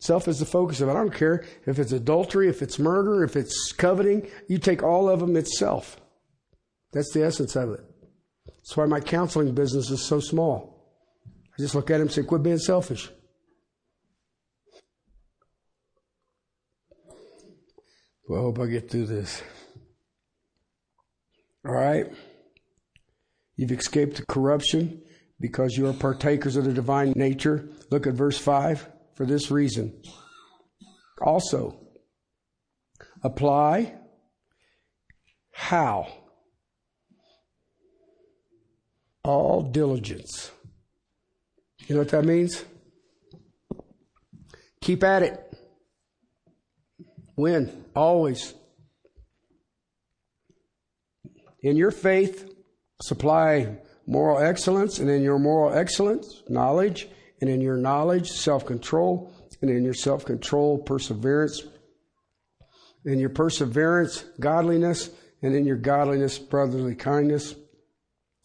[0.00, 0.92] Self is the focus of it.
[0.92, 4.28] I don't care if it's adultery, if it's murder, if it's coveting.
[4.48, 6.00] You take all of them, it's self.
[6.92, 7.80] That's the essence of it.
[8.46, 10.86] That's why my counseling business is so small.
[11.26, 13.10] I just look at him and say, quit being selfish.
[18.28, 19.42] Well, I hope I get through this.
[21.66, 22.12] All right?
[23.56, 25.02] You've escaped the corruption
[25.40, 27.70] because you are partakers of the divine nature.
[27.90, 30.02] Look at verse 5 for this reason.
[31.22, 31.80] Also,
[33.24, 33.94] apply
[35.50, 36.06] how?
[39.24, 40.50] All diligence.
[41.86, 42.62] You know what that means?
[44.82, 45.47] Keep at it.
[47.38, 48.52] Win, always.
[51.62, 52.52] In your faith,
[53.00, 57.08] supply moral excellence, and in your moral excellence, knowledge,
[57.40, 61.62] and in your knowledge, self control, and in your self control, perseverance,
[63.04, 67.54] in your perseverance, godliness, and in your godliness, brotherly kindness,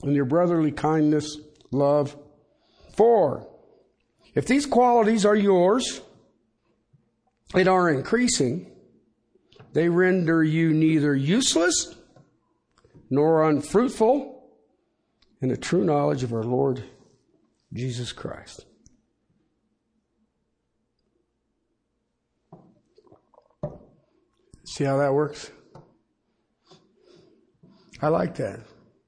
[0.04, 1.36] And in your brotherly kindness,
[1.72, 2.16] love.
[2.96, 3.48] For
[4.36, 6.02] if these qualities are yours
[7.56, 8.70] and are increasing,
[9.74, 11.96] they render you neither useless
[13.10, 14.50] nor unfruitful
[15.42, 16.84] in the true knowledge of our Lord
[17.74, 18.66] Jesus Christ.
[24.66, 25.52] See how that works?
[28.02, 28.60] I like that.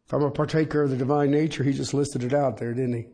[0.06, 2.94] If I'm a partaker of the divine nature, he just listed it out there, didn't
[2.94, 3.06] he?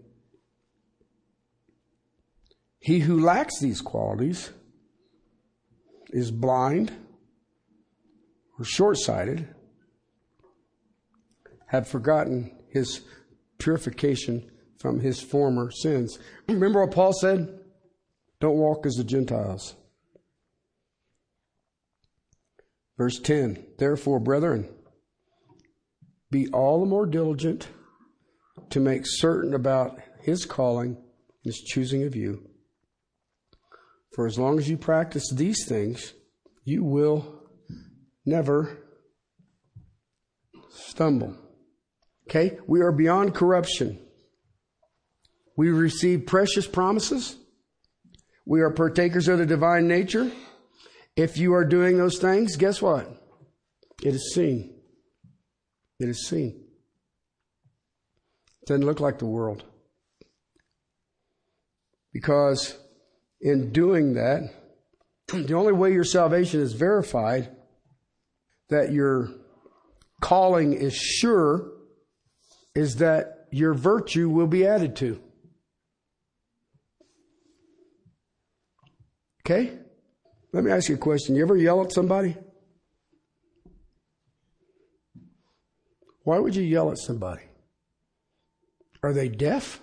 [2.80, 4.52] He who lacks these qualities
[6.10, 6.92] is blind
[8.62, 9.48] or short sighted,
[11.66, 13.02] have forgotten his
[13.58, 16.20] purification from his former sins.
[16.48, 17.60] Remember what Paul said?
[18.40, 19.76] Don't walk as the Gentiles.
[23.00, 24.70] Verse 10 Therefore, brethren,
[26.30, 27.68] be all the more diligent
[28.70, 30.98] to make certain about his calling,
[31.44, 32.48] his choosing of you.
[34.14, 36.14] For as long as you practice these things,
[36.64, 37.41] you will
[38.26, 38.78] never
[40.70, 41.36] stumble.
[42.30, 42.58] Okay?
[42.68, 44.00] We are beyond corruption.
[45.58, 47.36] We receive precious promises.
[48.46, 50.32] We are partakers of the divine nature.
[51.16, 53.08] If you are doing those things, guess what?
[54.02, 54.74] It is seen.
[56.00, 56.64] It is seen.
[58.62, 59.64] It doesn't look like the world.
[62.14, 62.78] Because
[63.40, 64.54] in doing that,
[65.28, 67.50] the only way your salvation is verified,
[68.72, 69.30] that your
[70.22, 71.72] calling is sure,
[72.74, 75.22] is that your virtue will be added to.
[79.42, 79.78] Okay?
[80.54, 81.36] Let me ask you a question.
[81.36, 82.38] You ever yell at somebody?
[86.24, 87.42] Why would you yell at somebody?
[89.04, 89.82] Are they deaf?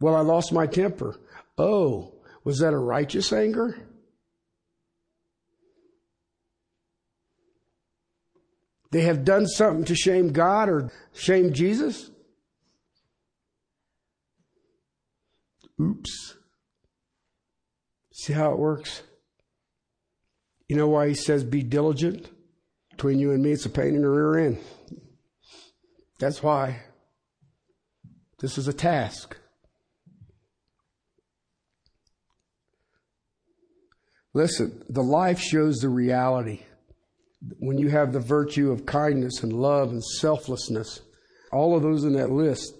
[0.00, 1.20] Well, I lost my temper.
[1.56, 2.17] Oh,
[2.48, 3.78] was that a righteous anger?
[8.90, 12.10] They have done something to shame God or shame Jesus?
[15.78, 16.36] Oops.
[18.14, 19.02] See how it works?
[20.68, 22.30] You know why he says be diligent?
[22.92, 24.58] Between you and me, it's a pain in the rear end.
[26.18, 26.80] That's why.
[28.38, 29.36] This is a task.
[34.38, 36.60] Listen, the life shows the reality.
[37.58, 41.00] When you have the virtue of kindness and love and selflessness,
[41.50, 42.72] all of those in that list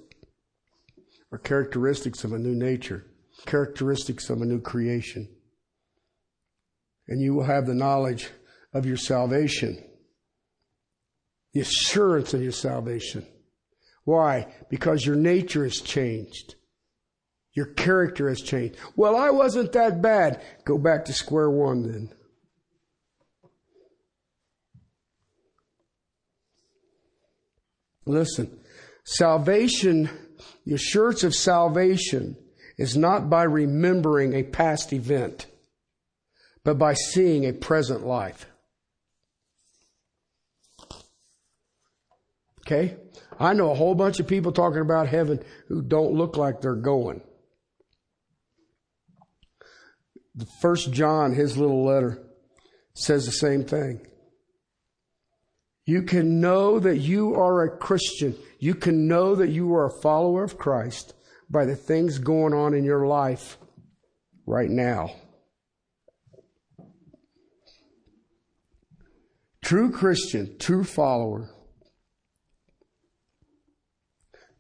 [1.33, 3.07] are characteristics of a new nature,
[3.45, 5.29] characteristics of a new creation.
[7.09, 8.31] And you will have the knowledge
[8.73, 9.83] of your salvation,
[11.55, 13.27] the assurance of your salvation.
[14.05, 14.47] Why?
[14.71, 16.55] Because your nature has changed.
[17.55, 18.77] Your character has changed.
[18.95, 20.43] Well, I wasn't that bad.
[20.65, 22.15] Go back to square one then.
[28.07, 28.59] Listen,
[29.05, 30.09] salvation,
[30.65, 32.37] the assurance of salvation
[32.79, 35.47] is not by remembering a past event,
[36.65, 38.47] but by seeing a present life.
[42.61, 42.97] Okay?
[43.39, 46.75] I know a whole bunch of people talking about heaven who don't look like they're
[46.75, 47.23] going.
[50.39, 52.25] The first John, his little letter,
[52.95, 54.07] says the same thing.
[55.85, 58.37] You can know that you are a Christian.
[58.61, 61.15] You can know that you are a follower of Christ
[61.51, 63.59] by the things going on in your life
[64.47, 65.11] right now.
[69.65, 71.51] True Christian, true follower,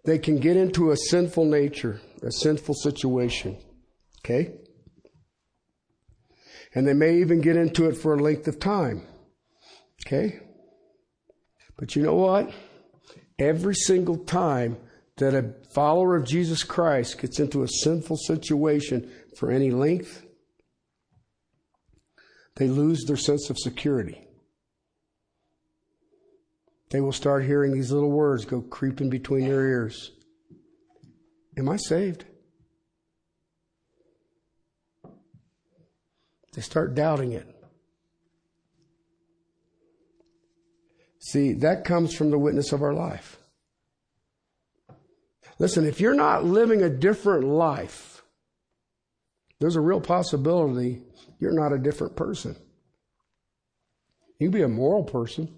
[0.05, 3.57] they can get into a sinful nature, a sinful situation.
[4.24, 4.55] Okay?
[6.79, 9.05] And they may even get into it for a length of time.
[10.07, 10.39] Okay?
[11.76, 12.53] But you know what?
[13.37, 14.76] Every single time
[15.16, 20.24] that a follower of Jesus Christ gets into a sinful situation for any length,
[22.55, 24.29] they lose their sense of security.
[26.91, 30.12] They will start hearing these little words go creeping between their ears.
[31.57, 32.24] Am I saved?
[36.55, 37.46] They start doubting it.
[41.20, 43.38] See, that comes from the witness of our life.
[45.59, 48.22] Listen, if you're not living a different life,
[49.59, 51.03] there's a real possibility
[51.40, 52.57] you're not a different person.
[54.38, 55.55] You can be a moral person.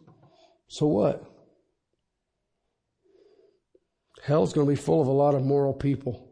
[0.68, 1.24] So what?
[4.22, 6.29] Hell's going to be full of a lot of moral people.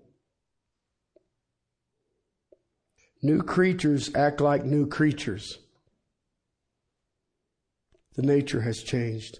[3.22, 5.58] New creatures act like new creatures
[8.18, 9.38] the nature has changed.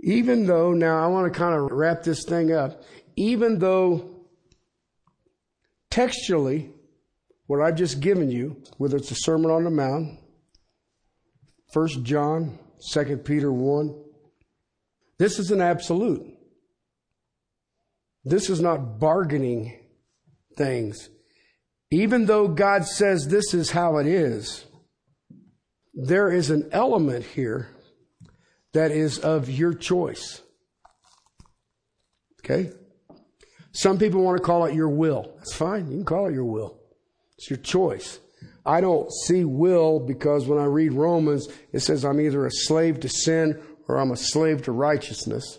[0.00, 2.82] Even though, now I want to kind of wrap this thing up,
[3.14, 4.24] even though
[5.90, 6.70] textually,
[7.46, 10.18] what I've just given you, whether it's a Sermon on the Mount,
[11.74, 12.58] 1 John,
[12.90, 13.94] 2 Peter 1,
[15.18, 16.26] this is an absolute.
[18.24, 19.78] This is not bargaining
[20.56, 21.08] things.
[21.90, 24.64] Even though God says this is how it is,
[25.94, 27.68] there is an element here
[28.72, 30.40] that is of your choice.
[32.44, 32.72] Okay?
[33.72, 35.32] Some people want to call it your will.
[35.36, 35.90] That's fine.
[35.90, 36.78] You can call it your will.
[37.36, 38.20] It's your choice.
[38.64, 43.00] I don't see will because when I read Romans, it says I'm either a slave
[43.00, 45.58] to sin or I'm a slave to righteousness.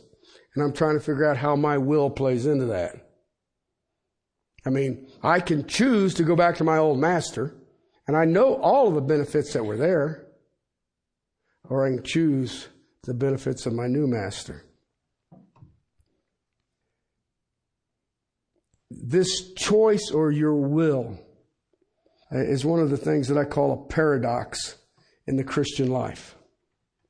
[0.55, 3.02] And I'm trying to figure out how my will plays into that.
[4.65, 7.55] I mean, I can choose to go back to my old master,
[8.07, 10.23] and I know all of the benefits that were there
[11.69, 12.67] or I can choose
[13.03, 14.63] the benefits of my new master.
[18.89, 21.17] This choice or your will
[22.31, 24.77] uh, is one of the things that I call a paradox
[25.25, 26.35] in the Christian life.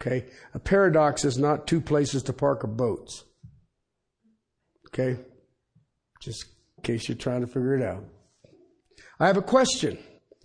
[0.01, 0.27] Okay?
[0.53, 3.25] A paradox is not two places to park a boats.
[4.87, 5.19] Okay?
[6.21, 6.45] Just
[6.83, 8.03] in case you're trying to figure it out.
[9.19, 9.97] I have a question.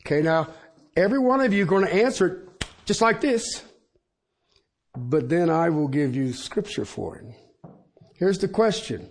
[0.06, 0.48] Okay, now
[0.96, 3.62] every one of you going to answer it just like this
[4.98, 7.24] but then I will give you scripture for it.
[8.14, 9.08] Here's the question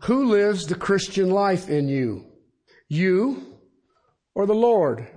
[0.00, 2.26] Who lives the Christian life in you?
[2.88, 3.58] You
[4.34, 5.08] or the Lord?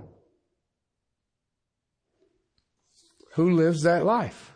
[3.34, 4.52] Who lives that life?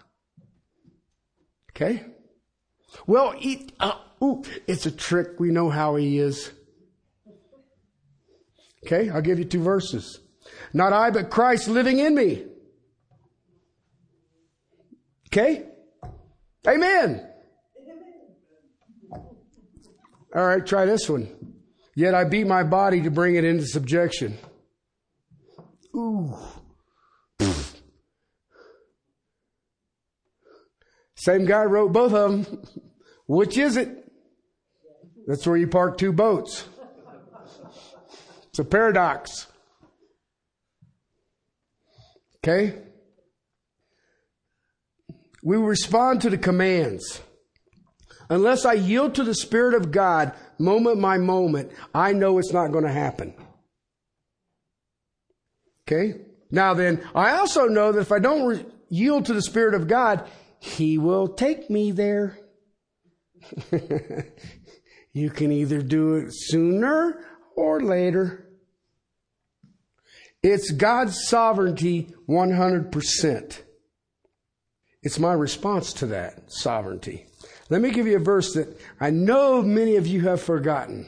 [1.71, 2.05] Okay?
[3.07, 5.39] Well, it, uh, ooh, it's a trick.
[5.39, 6.51] We know how he is.
[8.85, 10.21] Okay, I'll give you two verses.
[10.73, 12.45] Not I, but Christ living in me.
[15.29, 15.67] Okay?
[16.67, 17.27] Amen.
[20.35, 21.29] All right, try this one.
[21.95, 24.37] Yet I beat my body to bring it into subjection.
[25.95, 26.37] Ooh.
[31.15, 32.63] Same guy wrote both of them.
[33.27, 34.06] Which is it?
[35.27, 36.69] That's where you park two boats.
[38.49, 39.49] It's a paradox.
[42.39, 42.79] Okay?
[45.43, 47.21] We respond to the commands.
[48.31, 52.73] Unless I yield to the Spirit of God moment by moment, I know it's not
[52.73, 53.35] going to happen.
[55.87, 56.21] Okay?
[56.51, 59.87] Now then, I also know that if I don't re- yield to the Spirit of
[59.87, 60.29] God,
[60.61, 62.39] He will take me there.
[65.17, 67.25] you can either do it sooner
[67.57, 68.51] or later.
[70.43, 73.63] It's God's sovereignty 100%.
[75.03, 77.29] It's my response to that sovereignty.
[77.71, 81.07] Let me give you a verse that I know many of you have forgotten.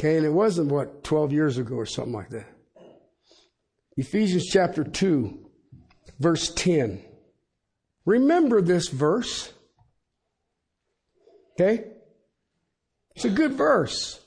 [0.00, 2.48] Okay, and it wasn't what, 12 years ago or something like that.
[3.96, 5.38] Ephesians chapter 2,
[6.18, 7.04] verse 10.
[8.04, 9.52] Remember this verse.
[11.52, 11.92] Okay?
[13.18, 14.20] It's a good verse,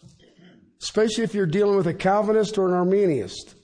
[0.81, 3.55] especially if you're dealing with a Calvinist or an Arminianist,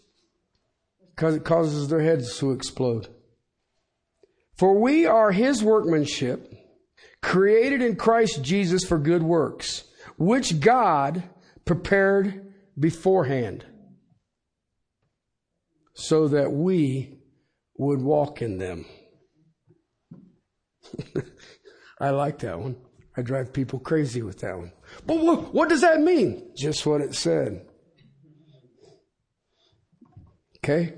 [1.13, 3.09] because it causes their heads to explode.
[4.57, 6.49] For we are his workmanship
[7.21, 9.83] created in Christ Jesus for good works,
[10.17, 11.23] which God
[11.65, 13.65] prepared beforehand
[15.93, 17.19] so that we
[17.75, 18.85] would walk in them.
[21.99, 22.77] I like that one.
[23.17, 24.71] I drive people crazy with that one.
[25.05, 26.51] But what, what does that mean?
[26.55, 27.65] Just what it said.
[30.57, 30.95] Okay?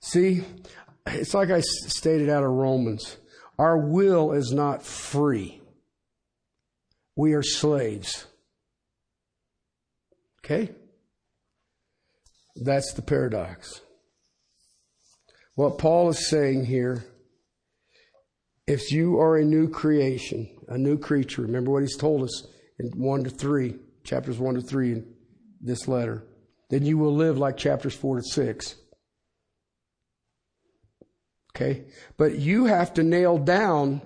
[0.00, 0.44] See,
[1.06, 3.16] it's like I stated out of Romans.
[3.58, 5.62] Our will is not free.
[7.16, 8.26] We are slaves.
[10.44, 10.72] Okay?
[12.56, 13.80] That's the paradox.
[15.54, 17.04] What Paul is saying here
[18.66, 22.46] if you are a new creation, a new creature, remember what he's told us
[22.78, 25.14] in 1 to 3, chapters 1 to 3 in
[25.60, 26.24] this letter,
[26.70, 28.76] then you will live like chapters 4 to 6.
[31.54, 31.84] Okay?
[32.16, 34.02] But you have to nail down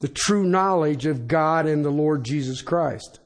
[0.00, 3.20] the true knowledge of God and the Lord Jesus Christ.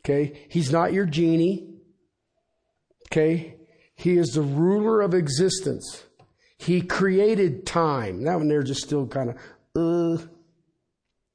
[0.00, 0.46] Okay?
[0.48, 1.74] He's not your genie.
[3.06, 3.56] Okay?
[3.94, 6.04] He is the ruler of existence.
[6.58, 8.24] He created time.
[8.24, 9.36] That one there just still kind of,
[9.76, 10.22] uh,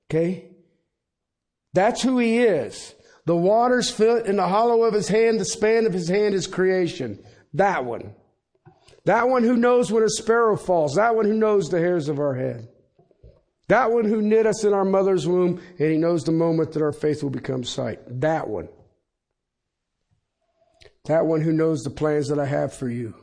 [0.10, 0.50] okay?
[1.74, 2.96] That's who he is.
[3.26, 6.48] The waters fit in the hollow of his hand, the span of his hand is
[6.48, 7.24] creation.
[7.54, 8.16] That one.
[9.06, 10.96] That one who knows when a sparrow falls.
[10.96, 12.68] That one who knows the hairs of our head.
[13.68, 16.82] That one who knit us in our mother's womb and he knows the moment that
[16.82, 18.00] our faith will become sight.
[18.08, 18.68] That one.
[21.06, 23.16] That one who knows the plans that I have for you,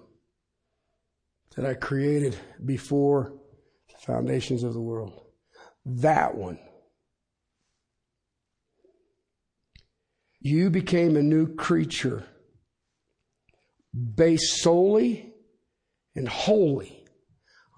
[1.57, 3.33] that I created before
[3.89, 5.21] the foundations of the world.
[5.85, 6.59] That one.
[10.41, 12.25] You became a new creature
[14.15, 15.33] based solely
[16.15, 17.05] and wholly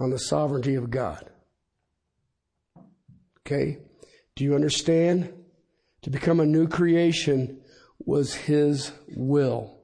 [0.00, 1.30] on the sovereignty of God.
[3.40, 3.78] Okay?
[4.36, 5.32] Do you understand?
[6.02, 7.60] To become a new creation
[7.98, 9.78] was His will.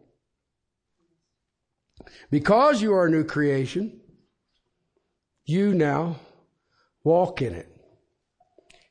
[2.31, 4.01] Because you are a new creation,
[5.45, 6.20] you now
[7.03, 7.68] walk in it.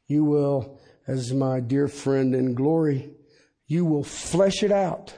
[0.08, 3.12] You will, as my dear friend in glory,
[3.68, 5.14] you will flesh it out.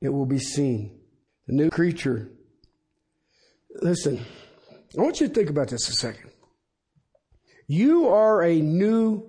[0.00, 1.00] It will be seen.
[1.46, 2.30] The new creature
[3.80, 4.24] Listen,
[4.96, 6.30] I want you to think about this a second.
[7.66, 9.28] You are a new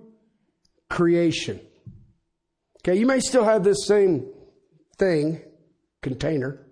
[0.88, 1.60] creation.
[2.80, 4.26] Okay, you may still have this same
[4.98, 5.42] thing,
[6.00, 6.64] container,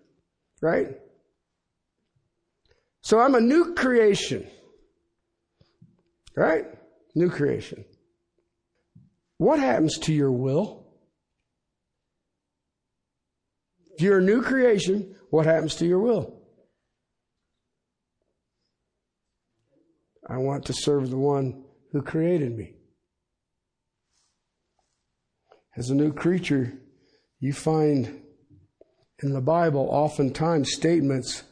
[0.63, 0.89] right?
[3.03, 4.47] So I'm a new creation.
[6.37, 6.67] Right?
[7.15, 7.85] New creation.
[9.39, 10.84] What happens to your will?
[13.95, 16.41] If you're a new creation, what happens to your will?
[20.29, 22.75] I want to serve the one who created me.
[25.77, 26.73] As a new creature,
[27.41, 28.23] you find
[29.23, 31.45] in the Bible oftentimes statements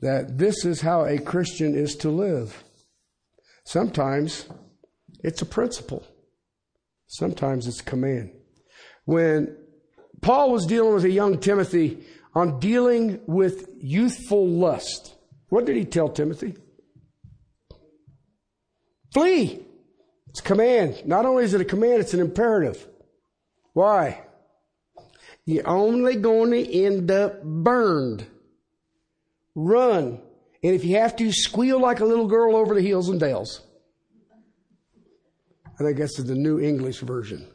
[0.00, 2.64] that this is how a Christian is to live.
[3.64, 4.48] Sometimes
[5.20, 6.04] it's a principle,
[7.06, 8.32] sometimes it's a command.
[9.04, 9.56] When
[10.20, 12.04] Paul was dealing with a young Timothy
[12.34, 15.14] on dealing with youthful lust,
[15.48, 16.56] what did he tell Timothy?
[19.12, 19.62] Flee.
[20.28, 21.06] It's a command.
[21.06, 22.86] Not only is it a command, it's an imperative.
[23.72, 24.22] Why?
[25.46, 28.26] You're only going to end up burned.
[29.54, 30.20] Run.
[30.62, 33.62] And if you have to, squeal like a little girl over the hills and dales.
[35.80, 37.48] I think that's the New English version.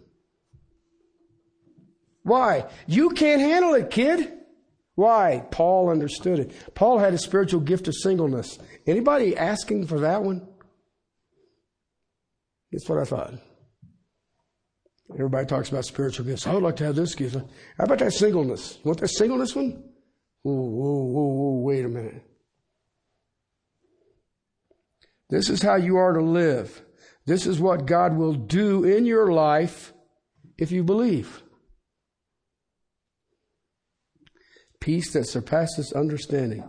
[2.24, 2.66] Why?
[2.88, 4.32] You can't handle it, kid.
[4.96, 5.46] Why?
[5.52, 6.76] Paul understood it.
[6.76, 8.60] Paul had a spiritual gift of singleness.
[8.86, 10.48] Anybody asking for that one?
[12.72, 13.34] That's what I thought.
[15.14, 16.48] Everybody talks about spiritual gifts.
[16.48, 17.36] I would like to have this gift.
[17.36, 18.78] How about that singleness?
[18.84, 19.84] You want that singleness one?
[20.44, 22.24] Whoa, whoa, whoa, whoa, wait a minute.
[25.30, 26.82] This is how you are to live.
[27.26, 29.94] This is what God will do in your life
[30.58, 31.42] if you believe.
[34.82, 36.68] Peace that surpasses understanding.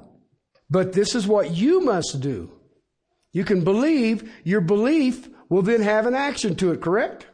[0.70, 2.52] But this is what you must do.
[3.32, 7.26] You can believe, your belief will then have an action to it, correct?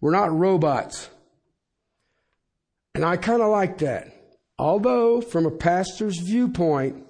[0.00, 1.08] We're not robots.
[2.94, 4.08] And I kind of like that.
[4.58, 7.04] Although, from a pastor's viewpoint,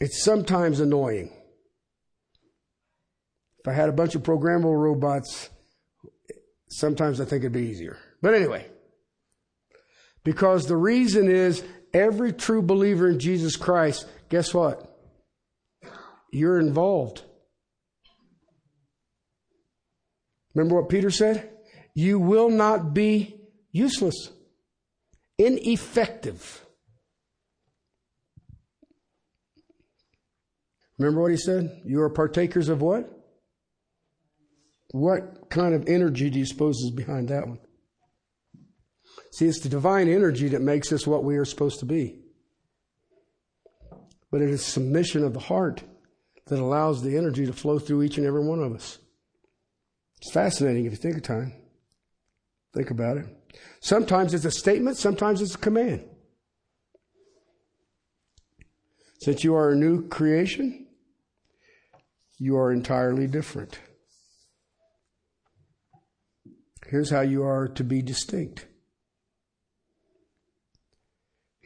[0.00, 1.30] it's sometimes annoying.
[3.58, 5.50] If I had a bunch of programmable robots,
[6.68, 7.98] sometimes I think it'd be easier.
[8.22, 8.66] But anyway,
[10.26, 11.62] because the reason is
[11.94, 14.98] every true believer in Jesus Christ, guess what?
[16.32, 17.22] You're involved.
[20.52, 21.48] Remember what Peter said?
[21.94, 24.30] You will not be useless,
[25.38, 26.66] ineffective.
[30.98, 31.82] Remember what he said?
[31.84, 33.08] You are partakers of what?
[34.90, 37.60] What kind of energy do you suppose is behind that one?
[39.32, 42.18] See, it's the divine energy that makes us what we are supposed to be.
[44.30, 45.82] But it is submission of the heart
[46.46, 48.98] that allows the energy to flow through each and every one of us.
[50.18, 51.52] It's fascinating if you think of time.
[52.74, 53.26] Think about it.
[53.80, 56.04] Sometimes it's a statement, sometimes it's a command.
[59.20, 60.86] Since you are a new creation,
[62.38, 63.78] you are entirely different.
[66.86, 68.66] Here's how you are to be distinct.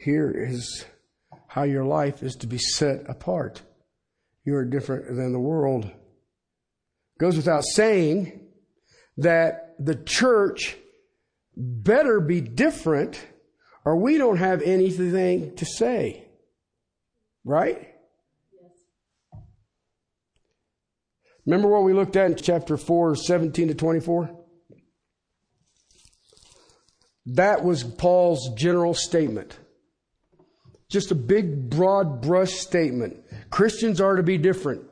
[0.01, 0.83] Here is
[1.47, 3.61] how your life is to be set apart.
[4.43, 5.85] You are different than the world.
[5.85, 8.47] It goes without saying
[9.17, 10.75] that the church
[11.55, 13.23] better be different
[13.85, 16.25] or we don't have anything to say.
[17.45, 17.93] Right?
[21.45, 24.35] Remember what we looked at in chapter 4, 17 to 24?
[27.27, 29.59] That was Paul's general statement.
[30.91, 33.23] Just a big, broad brush statement.
[33.49, 34.83] Christians are to be different.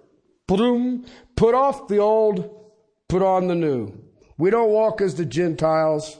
[0.48, 2.50] Put off the old,
[3.10, 3.94] put on the new.
[4.38, 6.18] We don't walk as the Gentiles.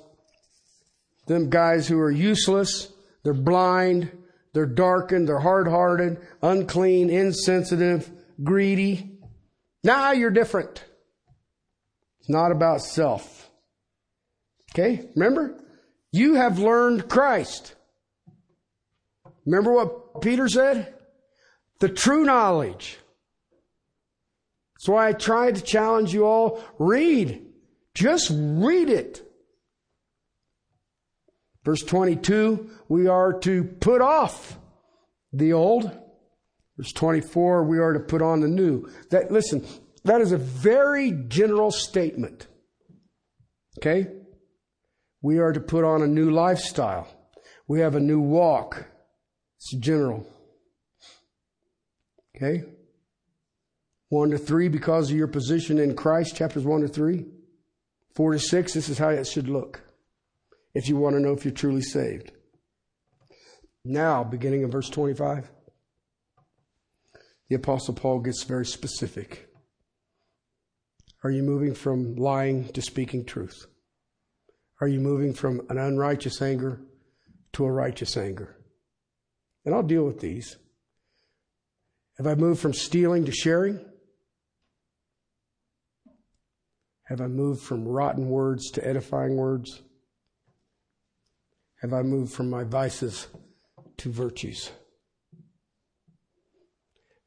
[1.28, 2.92] Them guys who are useless,
[3.24, 4.12] they're blind,
[4.54, 8.12] they're darkened, they're hard hearted, unclean, insensitive,
[8.44, 9.18] greedy.
[9.84, 10.84] Now you're different.
[12.20, 13.50] It's not about self.
[14.74, 15.08] Okay?
[15.16, 15.58] Remember?
[16.12, 17.76] You have learned Christ.
[19.46, 20.94] Remember what Peter said?
[21.80, 22.98] The true knowledge.
[24.76, 26.64] That's why I tried to challenge you all.
[26.78, 27.46] Read.
[27.94, 29.26] Just read it.
[31.66, 34.58] Verse 22, we are to put off
[35.34, 35.92] the old.
[36.78, 38.90] Verse 24, we are to put on the new.
[39.12, 39.66] That, listen,
[40.06, 42.48] that is a very general statement.
[43.78, 44.08] Okay?
[45.22, 47.08] We are to put on a new lifestyle.
[47.68, 48.88] We have a new walk.
[49.60, 50.26] It's general.
[52.36, 52.64] Okay?
[54.08, 57.26] 1 to 3, because of your position in Christ, chapters 1 to 3.
[58.16, 59.82] 4 to 6, this is how it should look
[60.74, 62.32] if you want to know if you're truly saved.
[63.84, 65.52] Now, beginning in verse 25,
[67.50, 69.50] the Apostle Paul gets very specific.
[71.24, 73.66] Are you moving from lying to speaking truth?
[74.80, 76.80] Are you moving from an unrighteous anger
[77.54, 78.59] to a righteous anger?
[79.66, 80.58] And I'll deal with these.
[82.18, 83.80] Have I moved from stealing to sharing?
[87.04, 89.82] Have I moved from rotten words to edifying words?
[91.82, 93.28] Have I moved from my vices
[93.98, 94.72] to virtues?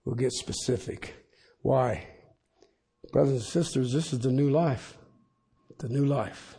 [0.04, 1.14] We'll get specific.
[1.62, 2.06] Why?
[3.12, 4.98] Brothers and sisters, this is the new life.
[5.78, 6.56] The new life.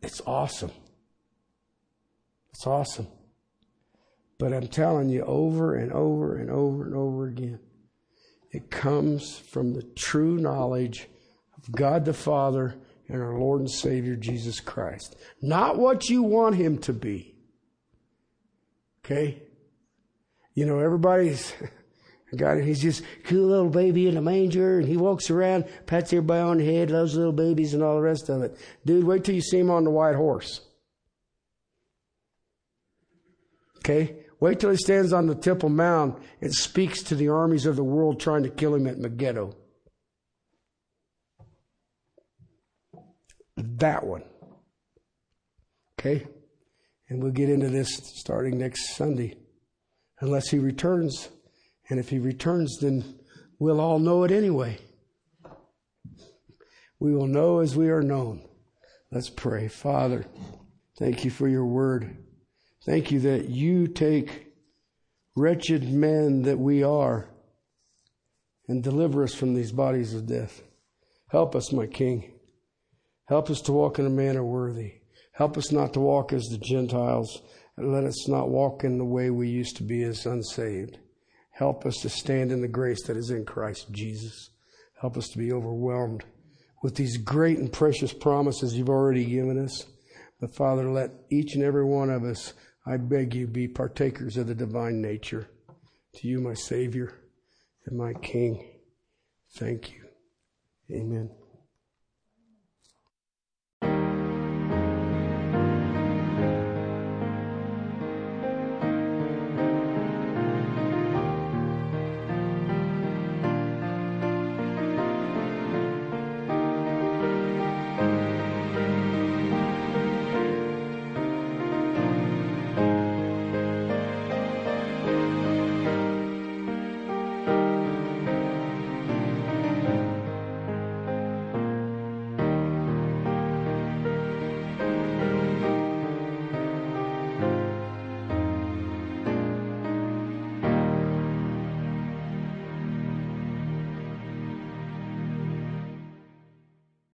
[0.00, 0.70] It's awesome.
[2.50, 3.08] It's awesome.
[4.38, 7.58] But I'm telling you over and over and over and over again,
[8.52, 11.08] it comes from the true knowledge
[11.56, 12.76] of God the Father
[13.08, 15.16] and our Lord and Savior Jesus Christ.
[15.42, 17.34] Not what you want Him to be.
[19.04, 19.42] Okay?
[20.54, 21.52] You know, everybody's
[22.36, 26.40] got he's just cool little baby in a manger and he walks around, pats everybody
[26.40, 28.56] on the head, loves little babies and all the rest of it.
[28.84, 30.60] Dude, wait till you see him on the white horse.
[33.78, 34.16] Okay?
[34.40, 37.84] Wait till he stands on the Temple Mount and speaks to the armies of the
[37.84, 39.56] world trying to kill him at Megiddo.
[43.56, 44.22] That one.
[45.98, 46.26] Okay?
[47.08, 49.36] And we'll get into this starting next Sunday.
[50.20, 51.28] Unless he returns.
[51.90, 53.18] And if he returns, then
[53.58, 54.78] we'll all know it anyway.
[57.00, 58.46] We will know as we are known.
[59.10, 59.68] Let's pray.
[59.68, 60.26] Father,
[60.98, 62.16] thank you for your word.
[62.84, 64.46] Thank you that you take
[65.36, 67.28] wretched men that we are
[68.66, 70.62] and deliver us from these bodies of death.
[71.28, 72.32] Help us, my King.
[73.26, 74.94] Help us to walk in a manner worthy.
[75.32, 77.42] Help us not to walk as the Gentiles,
[77.76, 80.98] and let us not walk in the way we used to be as unsaved.
[81.50, 84.50] Help us to stand in the grace that is in Christ Jesus.
[85.00, 86.24] Help us to be overwhelmed
[86.82, 89.86] with these great and precious promises you've already given us.
[90.40, 92.52] But Father, let each and every one of us,
[92.86, 95.48] I beg you, be partakers of the divine nature.
[96.14, 97.14] To you, my Savior
[97.86, 98.64] and my King,
[99.56, 100.04] thank you.
[100.90, 101.30] Amen.